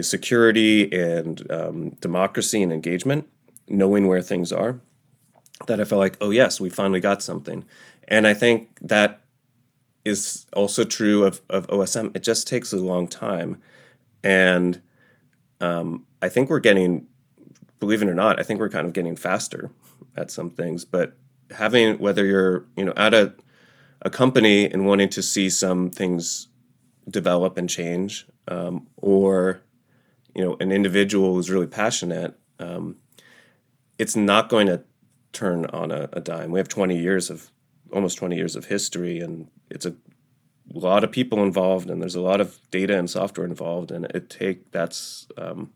[0.00, 3.28] security and um, democracy and engagement,
[3.68, 4.80] knowing where things are,
[5.66, 7.64] that I felt like, oh, yes, we finally got something.
[8.08, 9.20] And I think that
[10.04, 12.14] is also true of, of OSM.
[12.14, 13.60] It just takes a long time.
[14.22, 14.80] And
[15.60, 17.06] um, I think we're getting
[17.78, 19.70] believe it or not, I think we're kind of getting faster
[20.16, 20.84] at some things.
[20.84, 21.16] But
[21.50, 23.34] having whether you're you know at a
[24.02, 26.48] a company and wanting to see some things
[27.08, 29.62] develop and change, um, or
[30.36, 32.96] you know an individual who's really passionate, um,
[33.98, 34.82] it's not going to
[35.32, 36.50] turn on a, a dime.
[36.50, 37.50] We have 20 years of
[37.92, 39.94] almost 20 years of history, and it's a
[40.72, 44.28] lot of people involved, and there's a lot of data and software involved, and it
[44.28, 45.72] take that's um,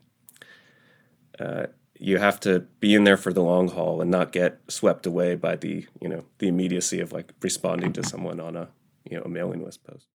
[1.39, 1.65] uh,
[1.97, 5.35] you have to be in there for the long haul and not get swept away
[5.35, 8.69] by the you know the immediacy of like responding to someone on a
[9.09, 10.07] you know a mailing list post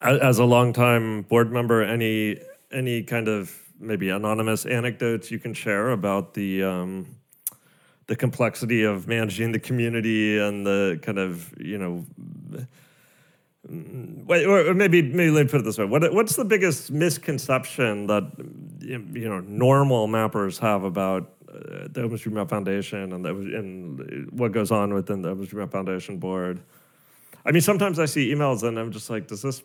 [0.00, 2.38] as a longtime board member any
[2.72, 7.06] any kind of maybe anonymous anecdotes you can share about the um,
[8.06, 12.04] the complexity of managing the community and the kind of you know
[13.70, 18.06] Wait, or maybe maybe let me put it this way: what, what's the biggest misconception
[18.06, 18.24] that
[18.80, 24.70] you know normal mappers have about uh, the OpenStreetMap Foundation and, the, and what goes
[24.70, 26.60] on within the OpenStreetMap Foundation board?
[27.44, 29.62] I mean, sometimes I see emails and I'm just like, does this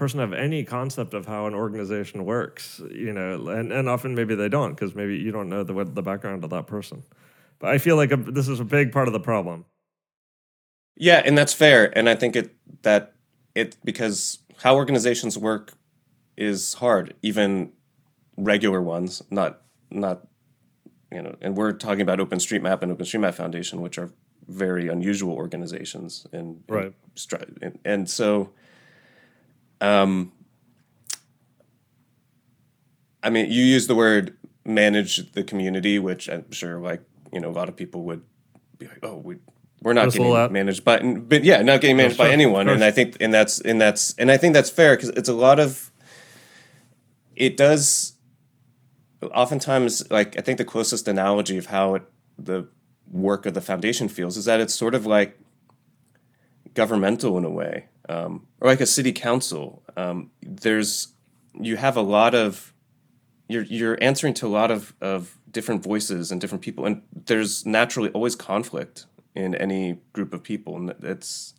[0.00, 2.80] person have any concept of how an organization works?
[2.90, 6.02] You know, and, and often maybe they don't because maybe you don't know the the
[6.02, 7.04] background of that person.
[7.60, 9.66] But I feel like a, this is a big part of the problem.
[10.96, 11.96] Yeah, and that's fair.
[11.96, 13.14] And I think it that
[13.54, 15.74] it because how organizations work
[16.36, 17.72] is hard, even
[18.36, 20.26] regular ones, not not
[21.12, 24.12] you know, and we're talking about OpenStreetMap and OpenStreetMap Foundation, which are
[24.48, 26.94] very unusual organizations and right
[27.62, 28.50] and, and so
[29.80, 30.32] um
[33.22, 37.48] I mean you use the word manage the community, which I'm sure like, you know,
[37.48, 38.22] a lot of people would
[38.78, 39.36] be like, oh, we
[39.82, 42.68] we're not getting managed by, but yeah, not getting managed by sure, anyone.
[42.68, 45.34] And I think, and that's, and that's, and I think that's fair because it's a
[45.34, 45.90] lot of.
[47.34, 48.14] It does.
[49.22, 52.02] Oftentimes, like I think the closest analogy of how it,
[52.38, 52.68] the
[53.10, 55.38] work of the foundation feels is that it's sort of like
[56.74, 59.82] governmental in a way, um, or like a city council.
[59.96, 61.08] Um, there's
[61.54, 62.74] you have a lot of
[63.48, 67.64] you're you're answering to a lot of of different voices and different people, and there's
[67.64, 71.54] naturally always conflict in any group of people, and it's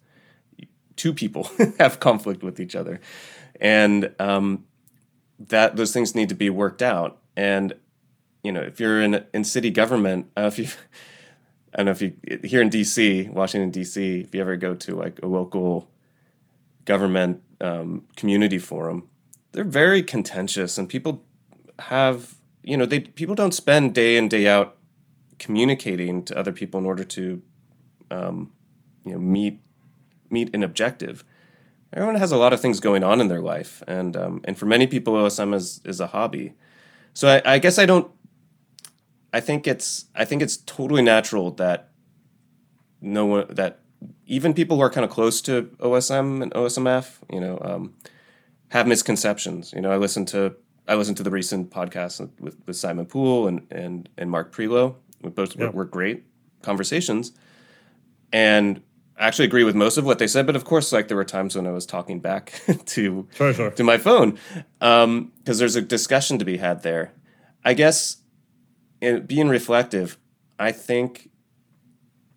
[0.97, 2.99] two people have conflict with each other,
[3.59, 4.65] and um,
[5.39, 7.17] that those things need to be worked out.
[7.37, 7.73] And
[8.43, 10.67] you know, if you're in in city government, uh, if you
[11.73, 14.95] I don't know if you here in DC, Washington D.C., if you ever go to
[14.95, 15.87] like a local
[16.85, 19.07] government um, community forum,
[19.51, 21.23] they're very contentious, and people
[21.79, 24.77] have you know they people don't spend day in day out
[25.39, 27.41] communicating to other people in order to
[28.09, 28.51] um,
[29.05, 29.59] you know meet
[30.29, 31.23] meet an objective.
[31.93, 34.65] Everyone has a lot of things going on in their life, and um, and for
[34.65, 36.53] many people, OSM is is a hobby.
[37.13, 38.09] So I, I guess I don't
[39.33, 41.89] I think it's I think it's totally natural that
[42.99, 43.79] no one that
[44.25, 47.93] even people who are kind of close to OSM and OSMF, you know, um,
[48.69, 49.73] have misconceptions.
[49.73, 50.55] You know, I listened to
[50.87, 54.95] I listened to the recent podcast with, with Simon Poole and and and Marc Prioleau.
[55.21, 55.71] We both were, Yeah.
[55.71, 56.23] were great
[56.61, 57.31] conversations,
[58.33, 58.81] and
[59.17, 60.45] I actually agree with most of what they said.
[60.47, 62.53] But of course, like there were times when I was talking back
[62.87, 63.71] to Sure, sure.
[63.71, 64.37] to my phone
[64.79, 67.13] because there's a discussion to be had there.
[67.63, 68.17] I guess
[68.99, 70.17] in being reflective,
[70.57, 71.29] I think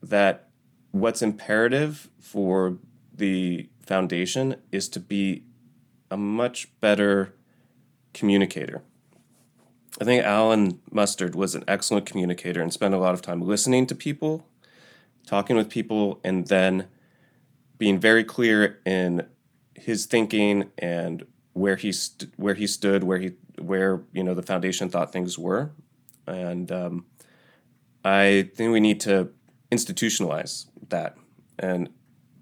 [0.02, 0.50] that
[0.94, 2.78] what's imperative for
[3.12, 5.42] the foundation is to be
[6.08, 7.34] a much better
[8.12, 8.80] communicator.
[10.00, 13.88] I think Allan Mustard was an excellent communicator and spent a lot of time listening
[13.88, 14.46] to people,
[15.26, 16.86] talking with people, and then
[17.76, 19.26] being very clear in
[19.74, 24.42] his thinking and where he st- where he stood, where he where you know the
[24.44, 25.72] foundation thought things were,
[26.28, 27.06] and um,
[28.04, 29.30] I think we need to
[29.72, 31.16] institutionalize that
[31.58, 31.88] and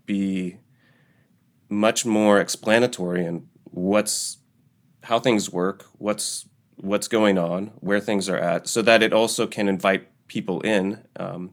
[0.06, 0.58] be
[1.68, 4.38] much more explanatory in what's
[5.04, 9.46] how things work, what's what's going on, where things are at, so that it also
[9.46, 11.02] can invite people in.
[11.16, 11.52] Um,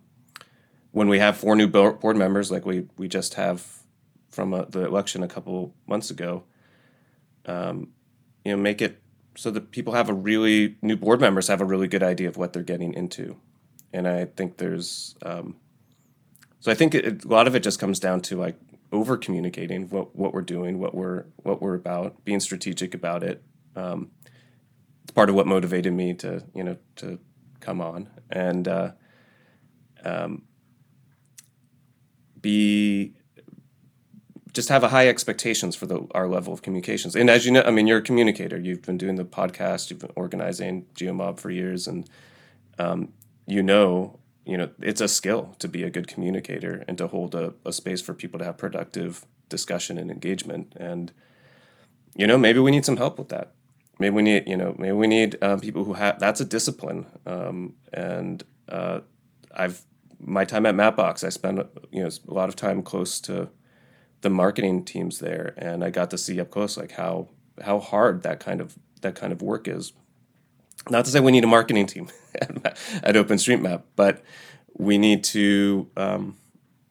[0.92, 3.66] when we have four new board members, like we we just have
[4.30, 6.44] from uh the election a couple months ago,
[7.46, 7.90] um,
[8.44, 9.02] you know, make it
[9.36, 12.38] so that people have a really new board members have a really good idea of
[12.38, 13.38] what they're getting into,
[13.94, 15.56] and I think there's um,
[16.60, 18.56] so I think it, a lot of it just comes down to like
[18.92, 23.44] over communicating what what we're doing, what we're what we're about, being strategic about it.
[23.76, 24.12] Um,
[25.04, 27.20] it's part of what motivated me to you know to
[27.60, 28.92] come on and uh,
[30.04, 30.44] um,
[32.42, 33.14] be
[34.54, 37.16] just have a high expectations for the our level of communications.
[37.16, 38.60] And as you know, I mean, you're a communicator.
[38.60, 39.90] You've been doing the podcast.
[39.90, 42.10] You've been organizing GeoMob for years, and
[42.78, 43.14] um,
[43.46, 44.19] you know,
[44.50, 47.72] you know, it's a skill to be a good communicator and to hold a, a
[47.72, 50.74] space for people to have productive discussion and engagement.
[50.76, 51.12] And
[52.16, 53.52] you know, maybe we need some help with that.
[54.00, 56.20] Maybe we need, you know, maybe we need um, people who have.
[56.20, 57.06] That's a discipline.
[57.26, 59.02] Um, and uh,
[59.54, 59.84] I've
[60.20, 61.24] my time at Mapbox.
[61.24, 61.60] I spent
[61.92, 63.50] you know a lot of time close to
[64.22, 67.30] the marketing teams there, and I got to see up close like how
[67.64, 69.94] how hard that kind of that kind of work is.
[70.90, 72.10] Not to say we need a marketing team
[72.42, 74.24] at, at OpenStreetMap, but
[74.78, 76.38] we need to um,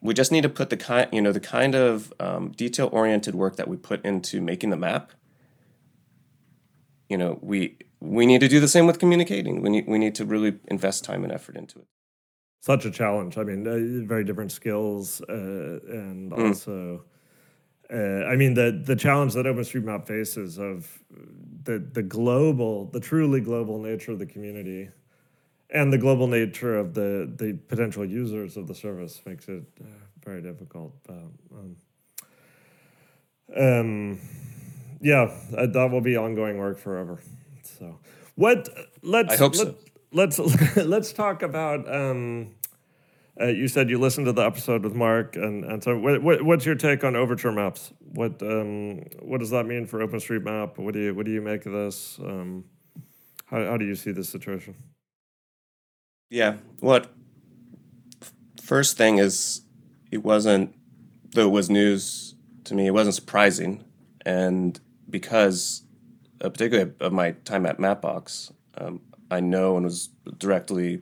[0.00, 3.34] we just need to put the kind you know the kind of um, detail oriented
[3.34, 5.12] work that we put into making the map.
[7.08, 9.62] You know, we we need to do the same with communicating.
[9.62, 11.86] We need we need to really invest time and effort into it.
[12.60, 13.38] Such a challenge.
[13.38, 16.48] I mean, uh, very different skills, uh, and Mm.
[16.48, 17.04] also,
[17.90, 21.02] uh, I mean, the the challenge that OpenStreetMap faces of
[21.64, 24.90] the the global, the truly global nature of the community,
[25.70, 29.84] and the global nature of the the potential users of the service makes it uh,
[30.24, 30.94] very difficult.
[31.06, 31.76] But, um,
[33.56, 34.20] um,
[35.00, 37.18] yeah, uh, that will be ongoing work forever.
[37.62, 37.98] So,
[38.34, 38.68] what?
[39.02, 39.74] Let's I hope let, so.
[40.12, 40.38] Let's
[40.76, 41.92] let's talk about.
[41.92, 42.54] Um,
[43.40, 46.42] uh, you said you listened to the episode with Mark, and, and so what, what,
[46.42, 47.92] what's your take on Overture Maps?
[48.00, 50.78] What um, what does that mean for OpenStreetMap?
[50.78, 52.18] What do you what do you make of this?
[52.18, 52.64] Um,
[53.46, 54.74] how how do you see this situation?
[56.30, 56.56] Yeah.
[56.80, 57.10] What
[58.60, 59.62] first thing is
[60.10, 60.74] it wasn't
[61.32, 63.84] though it was news to me, it wasn't surprising.
[64.26, 65.82] And because
[66.40, 71.00] uh, particularly of my time at Mapbox, um, I know and was directly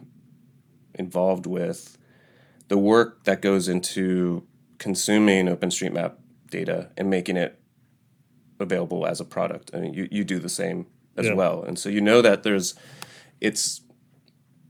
[0.94, 1.96] involved with
[2.68, 4.46] the work that goes into
[4.78, 6.14] consuming OpenStreetMap
[6.50, 7.58] data and making it
[8.60, 9.70] available as a product.
[9.74, 11.34] I mean, you, you do the same as Yeah.
[11.34, 12.74] well, and so you know that there's
[13.40, 13.82] it's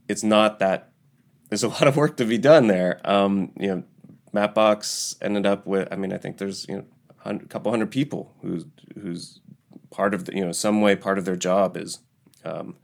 [0.07, 0.91] it's not that
[1.49, 2.99] there's a lot of work to be done there.
[3.03, 3.83] Um, you know,
[4.33, 5.87] Mapbox ended up with.
[5.91, 6.85] I mean, I think there's you know
[7.25, 8.65] a couple hundred people who's
[9.01, 9.39] who's
[9.89, 11.99] part of the you know some way part of their job is
[12.45, 12.75] um,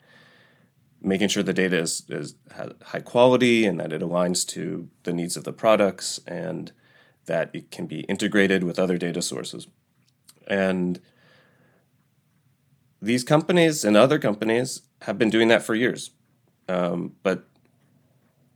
[1.03, 2.35] making sure the data is is
[2.83, 6.71] high quality and that it aligns to the needs of the products and
[7.25, 9.67] that it can be integrated with other data sources
[10.47, 10.99] and
[13.01, 16.11] these companies and other companies have been doing that for years
[16.69, 17.47] um, but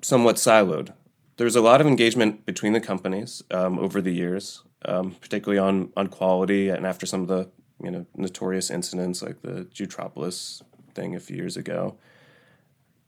[0.01, 0.93] somewhat siloed.
[1.37, 5.91] There's a lot of engagement between the companies um, over the years, um, particularly on
[5.95, 7.49] on quality and after some of the
[7.83, 10.61] you know notorious incidents like the Jewtropolis
[10.93, 11.97] thing a few years ago,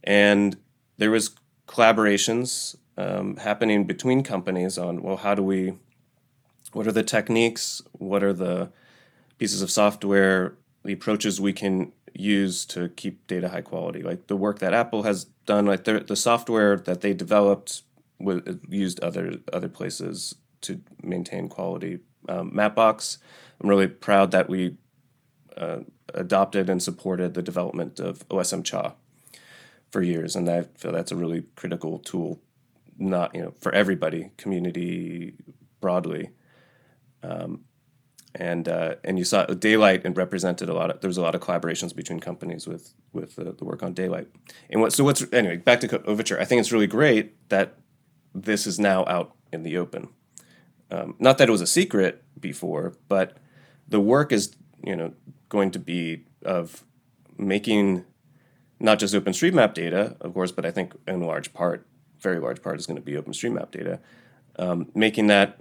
[0.03, 0.57] and
[0.97, 1.35] there was
[1.67, 5.73] collaborations um, happening between companies on well how do we
[6.71, 7.81] what are the techniques?
[7.93, 8.71] What are the
[9.37, 14.01] pieces of software the approaches we can use to keep data high quality?
[14.01, 17.83] Like the work that apple has done like the, the software that they developed
[18.69, 23.17] used other other places to maintain quality um, mapbox
[23.61, 24.75] i'm really proud that we
[25.55, 25.79] uh,
[26.13, 28.93] adopted and supported the development of OSMCha
[29.91, 32.39] for years and i feel that's a really critical tool
[32.97, 35.35] not you know for everybody community
[35.81, 36.29] broadly.
[38.35, 41.35] And uh, and you saw daylight and represented a lot of there was a lot
[41.35, 44.27] of collaborations between companies with with the, the work on daylight.
[44.69, 46.39] And what so what's anyway back to overture.
[46.39, 47.77] I think it's really great that
[48.35, 50.09] this is now out in the open.
[50.91, 53.37] Um, not that it was a secret before but
[53.87, 55.13] the work is you know
[55.49, 56.83] going to be of
[57.37, 58.05] making
[58.79, 61.85] not just openstreetmap data of course but i think in large part
[62.19, 63.99] very large part is going to be openstreetmap data
[64.57, 65.59] um, making that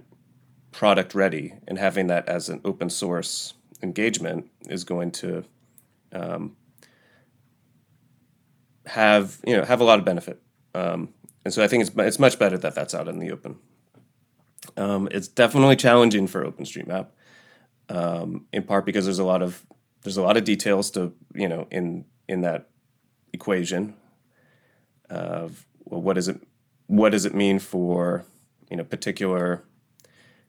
[0.71, 5.43] product ready and having that as an open source engagement is going to
[6.11, 6.55] um,
[8.85, 10.41] have you know have a lot of benefit
[10.75, 11.13] um,
[11.45, 13.57] and so I think it's it's much better that that's out in the open.
[14.77, 17.07] Um, it's definitely challenging for OpenStreetMap,
[17.89, 19.65] um, in part because there's a lot of
[20.03, 22.68] there's a lot of details to you know in in that
[23.39, 23.93] equation
[25.09, 26.41] of well, what does it
[26.87, 28.25] what does it mean for
[28.69, 29.63] you know particular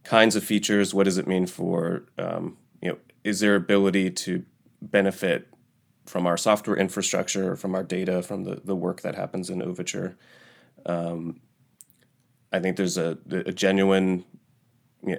[0.02, 0.92] kinds of features?
[0.92, 4.44] What does it mean for um, you know is there ability to
[4.82, 5.48] benefit
[6.06, 10.16] from our software infrastructure, from our data, from the, the work that happens in Overture?
[10.84, 11.40] Um,
[12.52, 14.24] I think there's a, a genuine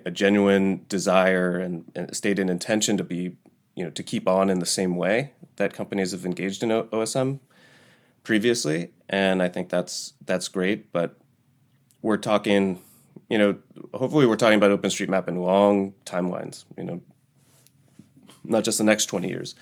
[0.05, 3.37] a genuine desire and, and stated intention to be
[3.75, 6.83] you know to keep on in the same way that companies have engaged in o-
[6.85, 7.39] OSM
[8.23, 10.91] previously, and I think that's that's great.
[10.91, 11.17] But
[12.01, 12.81] we're talking,
[13.29, 13.57] you know,
[13.93, 16.65] hopefully we're talking about OpenStreetMap in long timelines.
[16.77, 17.01] You know,
[18.43, 19.55] not just the next twenty years.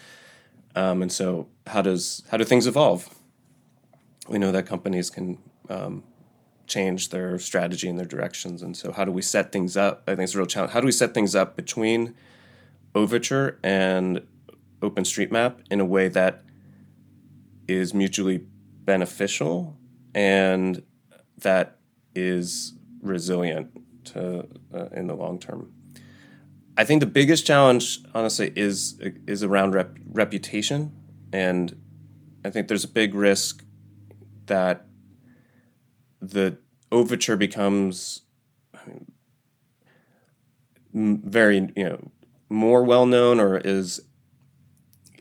[0.75, 3.09] Um, and so, how does how do things evolve?
[4.27, 6.03] We know that companies can um,
[6.67, 10.03] change their strategy and their directions, and so how do we set things up?
[10.07, 10.73] I think it's a real challenge.
[10.73, 12.15] How do we set things up between
[12.95, 14.21] Overture and
[14.81, 16.43] OpenStreetMap in a way that
[17.69, 18.45] is mutually
[18.83, 19.77] beneficial
[20.13, 20.83] and
[21.37, 21.77] that
[22.15, 23.69] is resilient
[24.05, 25.71] to uh, in the long term.
[26.77, 30.93] I think the biggest challenge, honestly, is is around rep, reputation,
[31.31, 31.75] and
[32.43, 33.63] I think there's a big risk
[34.45, 34.85] that
[36.21, 36.57] the
[36.91, 38.21] overture becomes
[40.93, 42.11] very you know
[42.49, 44.01] more well known or is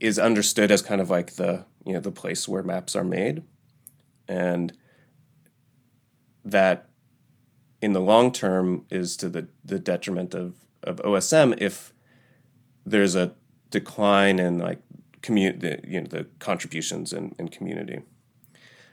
[0.01, 3.43] is understood as kind of like the you know the place where maps are made,
[4.27, 4.73] and
[6.45, 6.89] that
[7.81, 11.93] in the long term is to the the detriment of of OSM if
[12.87, 13.35] there's a
[13.71, 14.81] decline in like
[15.23, 18.01] community, you know, the contributions and, in community.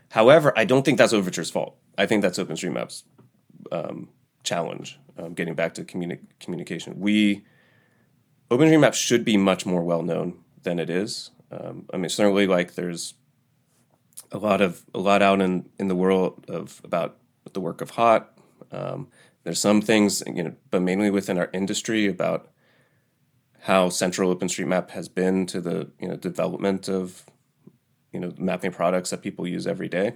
[0.09, 1.77] However, I don't think that's Overture's fault.
[1.97, 3.03] I think that's OpenStreetMap's
[3.71, 4.09] um,
[4.43, 4.99] challenge.
[5.17, 7.45] Um, getting back to communi- communication, we
[8.51, 11.31] OpenStreetMap should be much more well known than it is.
[11.55, 13.13] Um, I mean, certainly, like there's
[14.31, 17.17] a lot of a lot out in in the world of about
[17.53, 18.37] the work of Hot.
[18.71, 19.07] Um,
[19.43, 22.49] there's some things, you know, but mainly within our industry about
[23.61, 27.25] how central OpenStreetMap has been to the you know development of
[28.11, 30.15] you know mapping products that people use every day.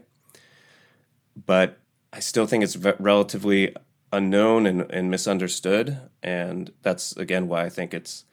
[1.35, 1.79] But
[2.11, 3.75] I still think it's ve- relatively
[4.11, 8.25] unknown and, and misunderstood, and that's again why I think it's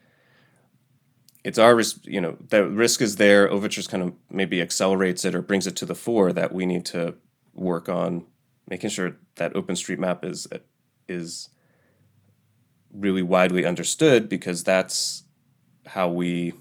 [1.47, 2.05] it's our risk.
[2.05, 3.49] You know, the risk is there.
[3.49, 6.85] Overtures kind of maybe accelerates it or brings it to the fore that we need
[6.87, 7.15] to
[7.53, 8.25] work on
[8.69, 10.45] making sure that OpenStreetMap is
[11.07, 11.47] is
[12.93, 15.23] really widely understood because that's
[15.85, 16.53] how we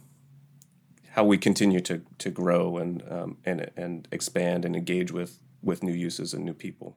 [1.10, 5.82] how we continue to to grow and um, and and expand and engage with with
[5.82, 6.96] new uses and new people.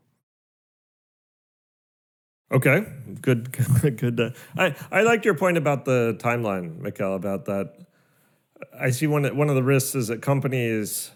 [2.52, 2.84] Okay,
[3.22, 3.52] good,
[3.98, 4.20] good.
[4.20, 7.14] Uh, I I liked your point about the timeline, Mikel.
[7.16, 7.76] About that,
[8.80, 11.12] I see one one of the risks is that companies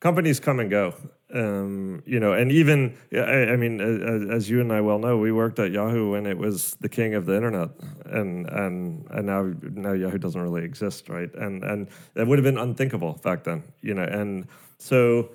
[0.00, 0.94] companies come and go.
[1.32, 5.16] Um, you know, and even I, I mean, as, as, you and I well know,
[5.16, 7.70] we worked at Yahoo when it was the king of the internet,
[8.06, 11.32] and and and now now Yahoo doesn't really exist, right?
[11.34, 14.04] And and that would have been unthinkable back then, you know.
[14.04, 14.46] And
[14.78, 15.30] so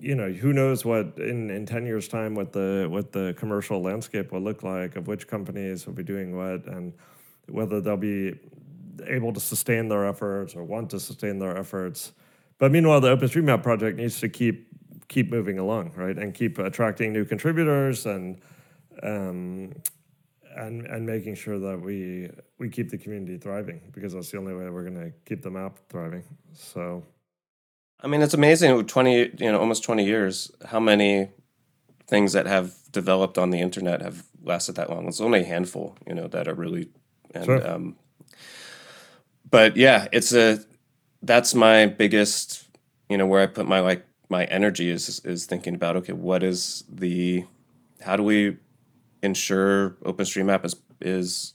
[0.00, 3.82] you know, who knows what in, in 10 years time, what the, what the commercial
[3.82, 6.92] landscape will look like of which companies will be doing what and
[7.48, 8.38] whether they'll be
[9.06, 12.12] able to sustain their efforts or want to sustain their efforts.
[12.58, 14.68] But meanwhile, the OpenStreetMap project needs to keep,
[15.08, 16.16] keep moving along, right?
[16.16, 18.40] And keep attracting new contributors and,
[19.02, 19.74] um,
[20.56, 24.54] and, and making sure that we, we keep the community thriving because that's the only
[24.54, 26.22] way we're going to keep the map thriving.
[26.52, 27.04] So,
[28.04, 28.84] I mean, it's amazing.
[28.86, 30.52] Twenty, you know, almost twenty years.
[30.66, 31.30] How many
[32.06, 35.08] things that have developed on the internet have lasted that long?
[35.08, 36.90] It's only a handful, you know, that are really.
[37.34, 37.66] And, sure.
[37.66, 37.96] um,
[39.50, 40.58] but yeah, it's a.
[41.22, 42.68] That's my biggest,
[43.08, 46.42] you know, where I put my like my energy is is thinking about okay, what
[46.42, 47.46] is the,
[48.02, 48.58] how do we
[49.22, 51.54] ensure OpenStreetMap is is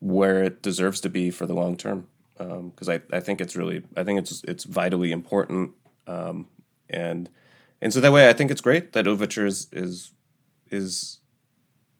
[0.00, 3.56] where it deserves to be for the long term because um, I, I think it's
[3.56, 5.72] really I think it's it's vitally important
[6.06, 6.48] um,
[6.90, 7.30] and
[7.80, 10.12] and so that way I think it's great that Overture is is
[10.70, 11.18] is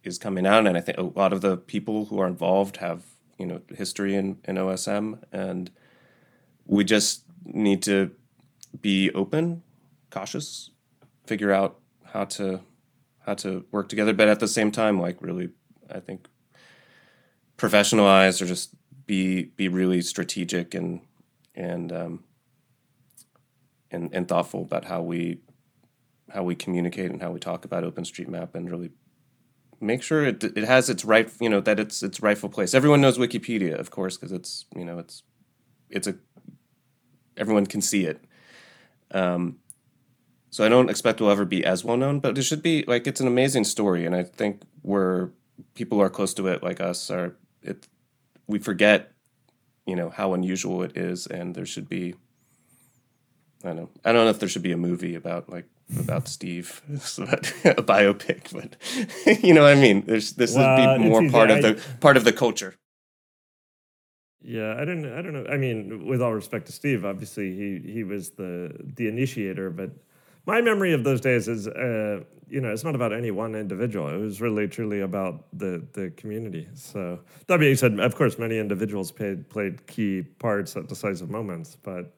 [0.02, 3.02] is coming out and I think a lot of the people who are involved have
[3.38, 5.70] you know history in, in OSM and
[6.66, 8.10] we just need to
[8.80, 9.62] be open
[10.10, 10.70] cautious
[11.26, 11.78] figure out
[12.12, 12.60] how to
[13.20, 15.50] how to work together but at the same time like really
[15.92, 16.28] I think
[17.56, 18.74] professionalize or just
[19.06, 21.00] be be really strategic and
[21.54, 22.24] and um,
[23.90, 25.38] and and thoughtful about how we
[26.30, 28.90] how we communicate and how we talk about OpenStreetMap and really
[29.80, 32.74] make sure it it has its right you know that it's its rightful place.
[32.74, 35.22] Everyone knows Wikipedia, of course, because it's you know it's
[35.90, 36.16] it's a
[37.36, 38.24] everyone can see it.
[39.10, 39.58] Um,
[40.50, 43.06] so I don't expect we'll ever be as well known, but it should be like
[43.06, 45.32] it's an amazing story, and I think where
[45.74, 47.86] people are close to it, like us, are it
[48.46, 49.12] we forget,
[49.86, 52.14] you know, how unusual it is, and there should be.
[53.62, 53.90] I don't know.
[54.04, 55.66] I don't know if there should be a movie about like
[55.98, 60.04] about Steve, a biopic, but you know what I mean.
[60.06, 62.74] There's this well, would be more part of the part of the culture.
[64.42, 65.06] Yeah, I don't.
[65.06, 65.46] I don't know.
[65.50, 69.90] I mean, with all respect to Steve, obviously he he was the the initiator, but
[70.46, 74.08] my memory of those days is, uh, you know, it's not about any one individual.
[74.08, 76.68] It was really truly about the the community.
[76.74, 81.76] So that being said, of course, many individuals played played key parts at decisive moments.
[81.82, 82.14] But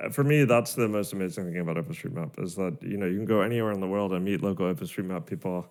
[0.00, 3.16] uh, for me, that's the most amazing thing about OpenStreetMap is that you know you
[3.16, 5.66] can go anywhere in the world and meet local OpenStreetMap people,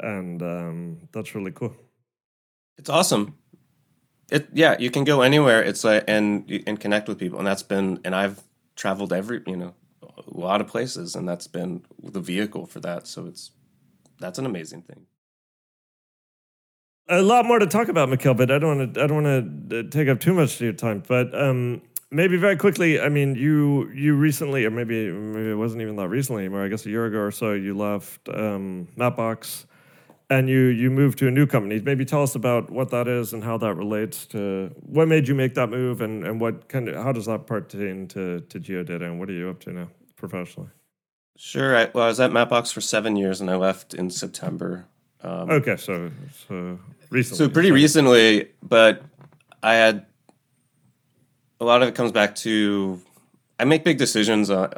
[0.00, 1.74] and um, that's really cool.
[2.78, 3.36] It's awesome.
[4.30, 5.62] It yeah, you can go anywhere.
[5.62, 8.40] It's like and and connect with people, and that's been and I've
[8.76, 9.74] traveled every you know
[10.26, 13.06] a lot of places, and that's been the vehicle for that.
[13.06, 13.52] So it's
[14.18, 15.06] that's an amazing thing.
[17.08, 19.02] A lot more to talk about, Mikel, but I don't want to.
[19.02, 21.02] I don't want to uh, take up too much of your time.
[21.06, 23.00] But um, maybe very quickly.
[23.00, 26.68] I mean, you you recently, or maybe maybe it wasn't even that recently, or I
[26.68, 29.66] guess a year ago or so, you left um, Mapbox
[30.30, 31.80] and you you moved to a new company.
[31.80, 35.34] Maybe tell us about what that is and how that relates to what made you
[35.34, 39.02] make that move, and, and what kind of how does that pertain to to Geodata,
[39.02, 39.88] and what are you up to now
[40.28, 40.70] professionally?
[41.36, 41.76] Sure.
[41.76, 44.86] I, well, I was at Mapbox for seven years, and I left in September.
[45.20, 46.10] Um, okay, so
[46.46, 46.78] so
[47.10, 47.38] recently.
[47.38, 49.02] So pretty recently, but
[49.62, 50.06] I had
[51.60, 53.00] a lot of it comes back to
[53.58, 54.70] I make big decisions uh,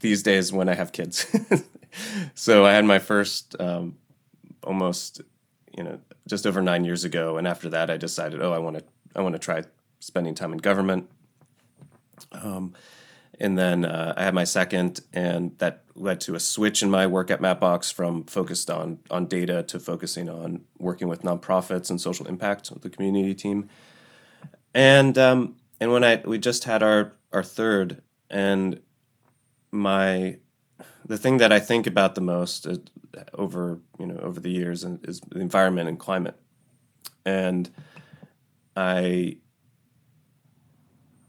[0.00, 1.26] these days when I have kids.
[2.34, 3.96] so I had my first um,
[4.62, 5.22] almost
[5.76, 5.98] you know
[6.28, 9.22] just over nine years ago, and after that, I decided, oh, I want to I
[9.22, 9.62] want to try
[10.00, 11.08] spending time in government.
[12.32, 12.74] Um,
[13.38, 17.06] and then uh, I had my second, and that led to a switch in my
[17.06, 22.00] work at Mapbox from focused on on data to focusing on working with nonprofits and
[22.00, 23.68] social impact with the community team.
[24.74, 28.80] And um, and when I we just had our our third, and
[29.70, 30.38] my
[31.04, 32.76] the thing that I think about the most uh,
[33.34, 36.36] over you know over the years is the environment and climate,
[37.24, 37.70] and
[38.74, 39.38] I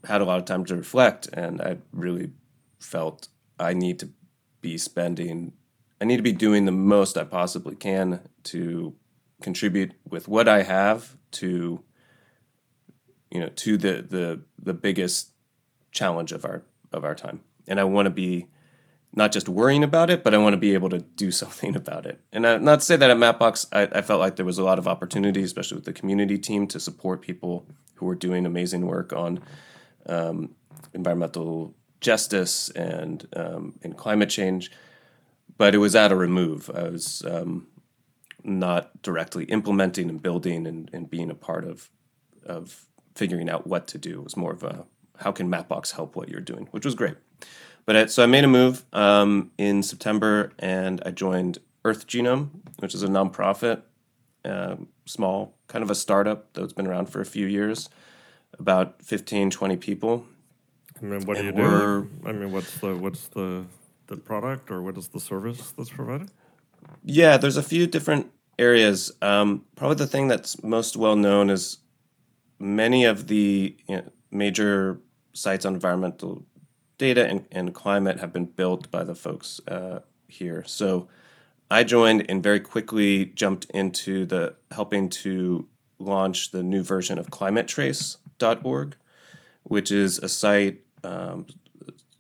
[0.08, 2.32] had a lot of time to reflect, and I really
[2.80, 3.28] felt
[3.60, 4.10] I need to
[4.62, 5.54] be spending
[6.00, 8.94] I need to be doing the most I possibly can to
[9.42, 11.84] contribute with what I have to
[13.32, 15.32] you know to the the the biggest
[15.92, 17.42] challenge of our of our time.
[17.70, 18.48] And i want to be
[19.14, 22.06] not just worrying about it but i want to be able to do something about
[22.06, 22.22] it.
[22.32, 24.64] And I, not to say that at mapbox I, I felt like there was a
[24.64, 28.86] lot of opportunity especially with the community team to support people who were doing amazing
[28.86, 29.42] work on
[30.08, 30.56] um,
[30.94, 34.72] environmental justice and um, and climate change
[35.58, 37.68] but it was at a remove i was um,
[38.44, 41.90] not directly implementing and building and, and being a part of
[42.46, 42.86] of
[43.16, 44.20] figuring out what to do.
[44.20, 44.86] It was more of a
[45.20, 47.16] how can Mapbox help what you're doing, which was great.
[47.86, 52.50] But I, so I made a move um, in September and I joined Earth Genome,
[52.80, 53.82] which is a nonprofit,
[54.46, 57.90] uh, small, kind of a startup that's been around for a few years,
[58.60, 60.26] about 15, 20 people.
[61.02, 62.10] I mean, what do you do?
[62.26, 63.66] I mean, what's the what's the
[64.08, 66.32] the product or what is the service that's provided?
[67.04, 69.12] Yeah, there's a few different areas.
[69.22, 71.78] Um, probably the thing that's most well known is
[72.60, 75.00] many of the you know, major
[75.34, 76.44] sites on environmental
[76.98, 80.64] data and, and climate have been built by the folks uh, here.
[80.66, 81.08] So
[81.70, 85.68] I joined and very quickly jumped into the helping to
[86.00, 87.30] launch the new version of
[88.38, 88.96] climatetrace.org,
[89.64, 91.48] which is a site um,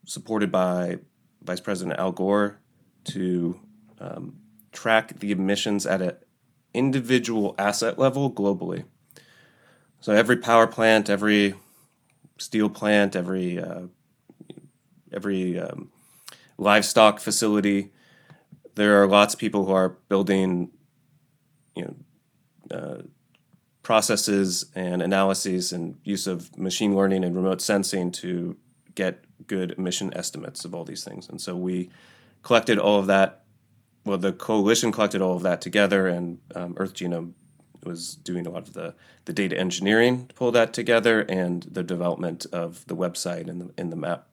[0.05, 0.99] supported by
[1.43, 2.59] Vice President Al Gore
[3.05, 3.59] to
[3.99, 4.37] um,
[4.71, 6.13] track the emissions at an
[6.73, 8.85] individual asset level globally.
[9.99, 11.55] So every power plant, every
[12.37, 13.83] steel plant, every uh,
[15.11, 15.89] every um,
[16.57, 17.91] livestock facility,
[18.75, 20.69] there are lots of people who are building,
[21.75, 23.01] you know, uh,
[23.87, 28.53] processes and analyses and use of machine learning and remote sensing to
[28.95, 31.29] get good emission estimates of all these things.
[31.29, 31.89] And so we
[32.43, 33.45] collected all of that.
[34.03, 37.31] Well, the coalition collected all of that together, and um, Earth Genome
[37.81, 41.81] was doing a lot of the, the data engineering to pull that together and the
[41.81, 44.27] development of the website and the, and the map.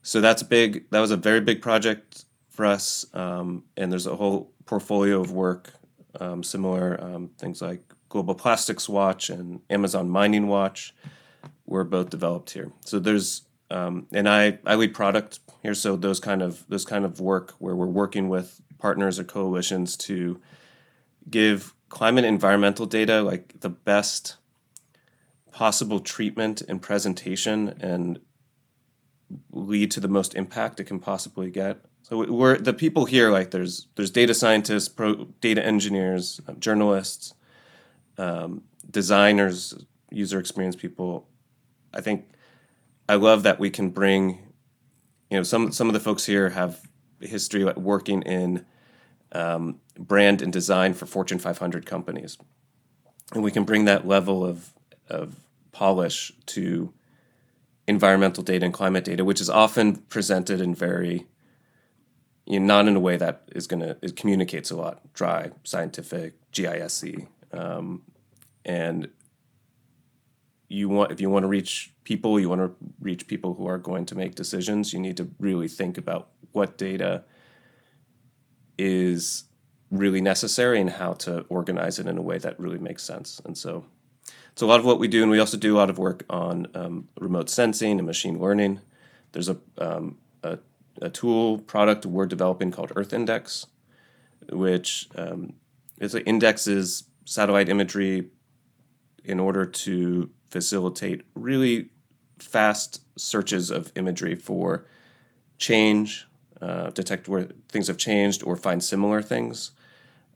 [0.00, 0.88] So that's big.
[0.92, 5.30] That was a very big project for us, um, and there's a whole portfolio of
[5.30, 5.74] work,
[6.18, 10.94] um, similar um, things like Global Plastics Watch and Amazon Mining Watch
[11.66, 12.72] were both developed here.
[12.80, 17.04] So there's um, and I I lead product here, so those kind of those kind
[17.04, 20.40] of work where we're working with partners or coalitions to
[21.28, 24.36] give climate environmental data like the best
[25.50, 28.20] possible treatment and presentation and
[29.50, 31.84] lead to the most impact it can possibly get.
[32.02, 37.34] So we- we're the people here like there's there's data scientists, pro, data engineers, journalists,
[38.18, 39.74] um, designers,
[40.10, 41.28] user experience people.
[41.92, 42.26] I think
[43.08, 44.38] I love that we can bring,
[45.30, 46.80] you know, some some of the folks here have
[47.20, 48.64] history working in
[49.32, 52.38] um, brand and design for Fortune 500 companies,
[53.32, 54.72] and we can bring that level of
[55.08, 55.36] of
[55.72, 56.92] polish to
[57.86, 61.26] environmental data and climate data, which is often presented in very,
[62.44, 66.34] you know, not in a way that is going to communicates a lot, dry, scientific,
[66.50, 68.02] GISC, um,
[68.64, 69.08] and
[70.68, 73.78] you want if you want to reach people, you want to reach people who are
[73.78, 74.92] going to make decisions.
[74.92, 77.24] You need to really think about what data
[78.78, 79.44] is
[79.90, 83.40] really necessary and how to organize it in a way that really makes sense.
[83.44, 83.84] And so
[84.50, 86.24] it's a lot of what we do, and we also do a lot of work
[86.28, 88.80] on um, remote sensing and machine learning.
[89.32, 90.58] There's a, um, a,
[91.02, 93.66] a tool product we're developing called Earth Index,
[94.50, 95.52] which um,
[95.98, 98.30] it indexes satellite imagery
[99.24, 101.90] in order to facilitate really
[102.38, 104.86] fast searches of imagery for
[105.58, 106.26] change,
[106.62, 109.72] uh, detect where things have changed, or find similar things.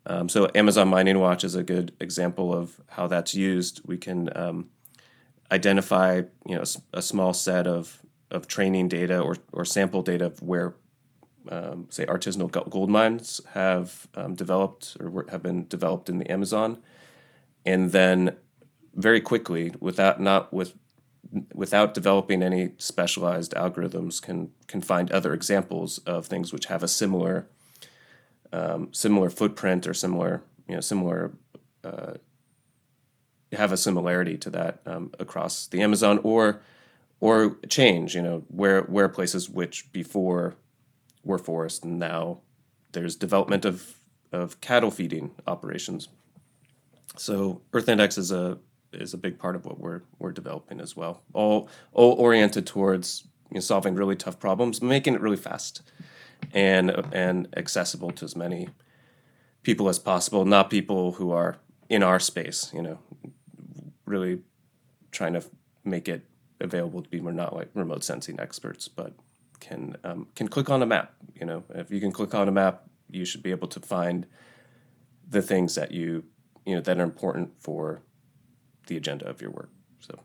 [0.07, 3.80] Um, so Amazon Mining Watch is a good example of how that's used.
[3.84, 4.70] We can um,
[5.53, 10.74] identify, you know, a small set of, of training data or, or sample data where,
[11.49, 16.78] um, say, artisanal gold mines have um, developed or have been developed in the Amazon,
[17.64, 18.36] and then
[18.95, 20.74] very quickly, without not with
[21.55, 26.88] without developing any specialized algorithms, can can find other examples of things which have a
[26.88, 27.47] similar
[28.53, 31.32] um, similar footprint or similar you know similar
[31.84, 32.14] uh,
[33.53, 36.61] have a similarity to that um, across the Amazon or
[37.20, 40.57] or change you know where where places which before
[41.24, 42.40] were forest and now
[42.92, 43.94] there's development of
[44.32, 46.08] of cattle feeding operations.
[47.16, 48.58] So Earth Index is a
[48.92, 51.22] is a big part of what we're we're developing as well.
[51.32, 55.82] All all oriented towards you know, solving really tough problems, making it really fast.
[56.52, 58.68] and and accessible to as many
[59.62, 61.58] people as possible, not people who are
[61.88, 62.98] in our space, you know,
[64.06, 64.40] really
[65.10, 65.42] trying to
[65.84, 66.24] make it
[66.60, 69.12] available to people not like remote sensing experts, but
[69.61, 71.12] can um, can click on a map.
[71.38, 74.26] You know, if you can click on a map, you should be able to find
[75.28, 76.24] the things that you
[76.66, 78.02] you know that are important for
[78.86, 79.70] the agenda of your work.
[80.00, 80.18] So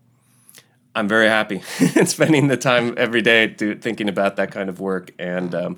[0.96, 1.60] I'm very happy
[2.06, 5.78] spending the time every day to, thinking about that kind of work, and um,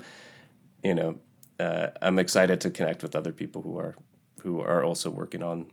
[0.82, 1.18] you know,
[1.60, 3.96] uh, I'm excited to connect with other people who are
[4.42, 5.66] who are also working on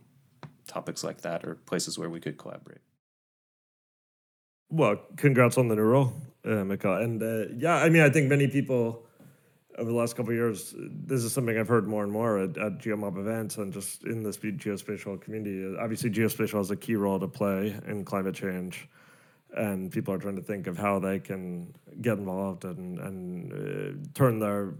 [0.66, 2.80] topics like that or places where we could collaborate.
[4.70, 6.12] Well, congrats on the new role,
[6.44, 6.94] uh, Mikel.
[6.96, 9.06] And uh, yeah, I mean, I think many people
[9.78, 12.78] over the last couple years, this is something I've heard more and more at, at
[12.78, 15.76] GeoMob events and just in the geospatial community.
[15.78, 18.88] Obviously, geospatial has a key role to play in climate change,
[19.54, 24.08] and people are trying to think of how they can get involved and and uh,
[24.14, 24.74] turn their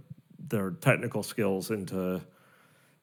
[0.49, 2.21] their technical skills into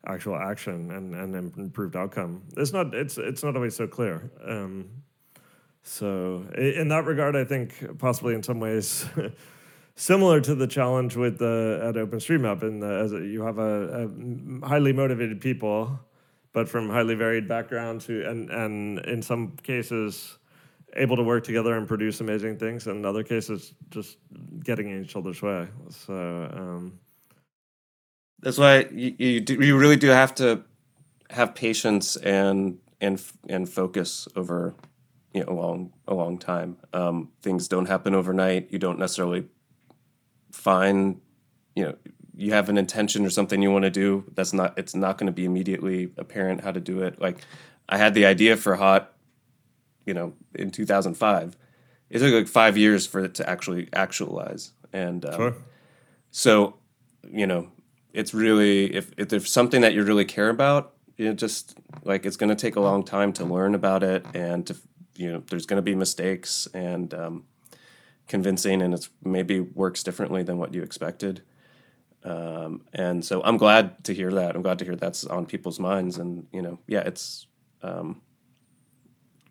[0.06, 2.44] actual action and, and improved outcome.
[2.58, 4.32] It's not it's it's not always so clear.
[4.46, 4.90] Um,
[5.84, 9.06] so in that regard, I think possibly in some ways
[9.96, 14.94] similar to the challenge with the at OpenStreetMap, the, as you have a, a, highly
[14.94, 16.00] motivated people,
[16.54, 20.38] but from highly varied backgrounds, who and and in some cases
[20.96, 24.18] able to work together and produce amazing things, and in other cases just
[24.64, 25.68] getting in each other's way.
[25.90, 26.50] So.
[26.54, 27.00] Um,
[28.44, 30.64] that's why you you, do, you really do have to
[31.30, 34.76] have patience and and and focus over
[35.34, 36.78] you know a long a long time.
[36.94, 38.72] Um, things don't happen overnight.
[38.72, 39.46] You don't necessarily
[40.52, 41.20] find
[41.76, 41.96] you know
[42.36, 44.26] you have an intention or something you want to do.
[44.34, 47.20] That's not it's not going to be immediately apparent how to do it.
[47.20, 47.40] Like
[47.90, 49.14] I had the idea for hot,
[50.06, 51.58] you know, in 2005.
[52.10, 55.56] It took like five years for it to actually actualize, and um, sure.
[56.30, 56.78] so
[57.28, 57.72] you know
[58.14, 62.26] it's really if, if there's something that you really care about you know, just like
[62.26, 64.76] it's going to take a long time to learn about it and to
[65.16, 67.44] you know there's going to be mistakes and um,
[68.28, 71.42] convincing and it's maybe works differently than what you expected.
[72.26, 74.56] Um, and so i'm glad to hear that.
[74.56, 77.48] I'm glad to hear that's on people's minds and you know yeah it's
[77.82, 78.22] um,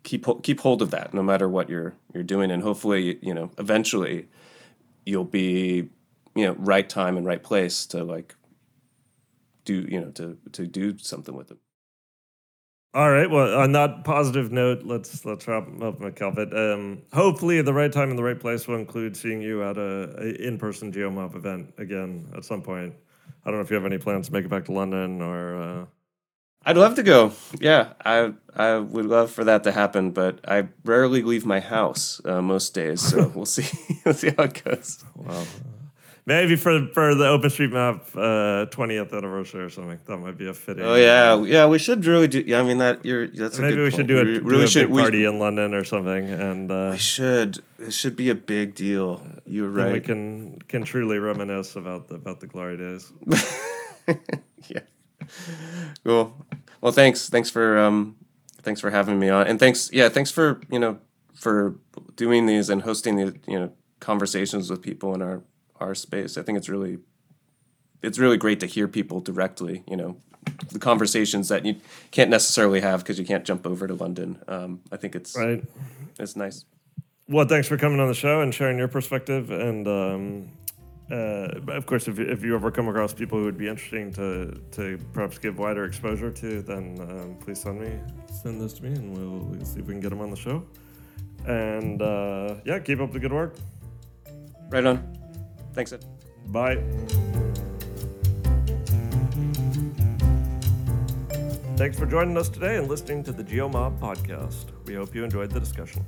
[0.03, 2.51] keep keep hold of that no matter what you're you're doing.
[2.51, 4.27] And hopefully you know eventually
[5.05, 5.89] you'll be
[6.35, 8.35] you know right time and right place to like
[9.65, 11.59] do you know to to do something with them.
[12.95, 13.27] All right.
[13.27, 16.53] Well, on that positive note, let's let's wrap up, McKelvin.
[16.55, 20.15] Um, hopefully, the right time and the right place will include seeing you at a,
[20.19, 22.93] a in-person GeoMob event again at some point.
[23.43, 25.55] I don't know if you have any plans to make it back to London or.
[25.55, 25.85] Uh...
[26.65, 27.31] I'd love to go.
[27.59, 32.21] Yeah, I I would love for that to happen, but I rarely leave my house
[32.25, 33.65] uh, most days, so we'll see.
[34.05, 35.03] we'll see how it goes.
[35.15, 35.47] Well,
[36.25, 39.99] Maybe for for the OpenStreetMap twentieth uh, anniversary or something.
[40.05, 40.85] That might be a fitting.
[40.85, 41.65] Oh yeah, yeah.
[41.65, 42.41] We should really do.
[42.45, 43.27] Yeah, I mean that you're.
[43.27, 43.95] That's maybe we point.
[43.95, 46.29] should do a, we really do a should, party we, in London or something.
[46.29, 47.61] And uh, we should.
[47.77, 49.21] It should be a big deal.
[49.45, 49.91] You're right.
[49.91, 53.11] We can can truly reminisce about the about the glory days.
[54.69, 54.79] yeah.
[56.05, 56.45] Cool.
[56.79, 57.27] Well, thanks.
[57.27, 58.15] Thanks for um,
[58.61, 59.89] thanks for having me on, and thanks.
[59.91, 60.99] Yeah, thanks for you know
[61.33, 61.75] for
[62.15, 65.43] doing these and hosting the you know conversations with people in our
[65.83, 66.37] our space.
[66.37, 66.97] I think it's really
[68.01, 69.83] it's really great to hear people directly.
[69.87, 70.17] You know,
[70.71, 71.75] the conversations that you
[72.11, 74.41] can't necessarily have because you can't jump over to London.
[74.47, 75.63] Um, I think it's right.
[76.19, 76.65] It's nice.
[77.27, 79.49] Well, thanks for coming on the show and sharing your perspective.
[79.49, 80.49] And um,
[81.09, 84.59] uh, of course, if, if you ever come across people who would be interesting to
[84.71, 87.99] to perhaps give wider exposure to, then um, please send me
[88.41, 90.37] send this to me, and we'll, we'll see if we can get them on the
[90.37, 90.65] show.
[91.45, 93.55] And uh, yeah, keep up the good work.
[94.69, 95.22] Right on.
[95.73, 96.05] Thanks, Ed.
[96.47, 96.81] Bye.
[101.75, 104.65] Thanks for joining us today and listening to the GeoMob podcast.
[104.85, 106.05] We hope you enjoyed the discussion.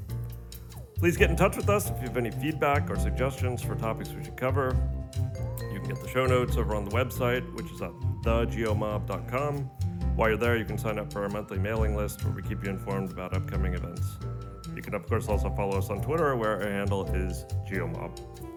[0.95, 4.09] Please get in touch with us if you have any feedback or suggestions for topics
[4.11, 4.75] we should cover.
[5.73, 7.91] You can get the show notes over on the website, which is at
[8.23, 9.57] thegeomob.com.
[10.15, 12.63] While you're there, you can sign up for our monthly mailing list where we keep
[12.63, 14.17] you informed about upcoming events.
[14.75, 18.54] You can, of course, also follow us on Twitter, where our handle is GeoMob.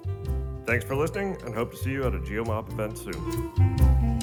[0.68, 4.17] Thanks for listening and hope to see you at a GeoMob event soon.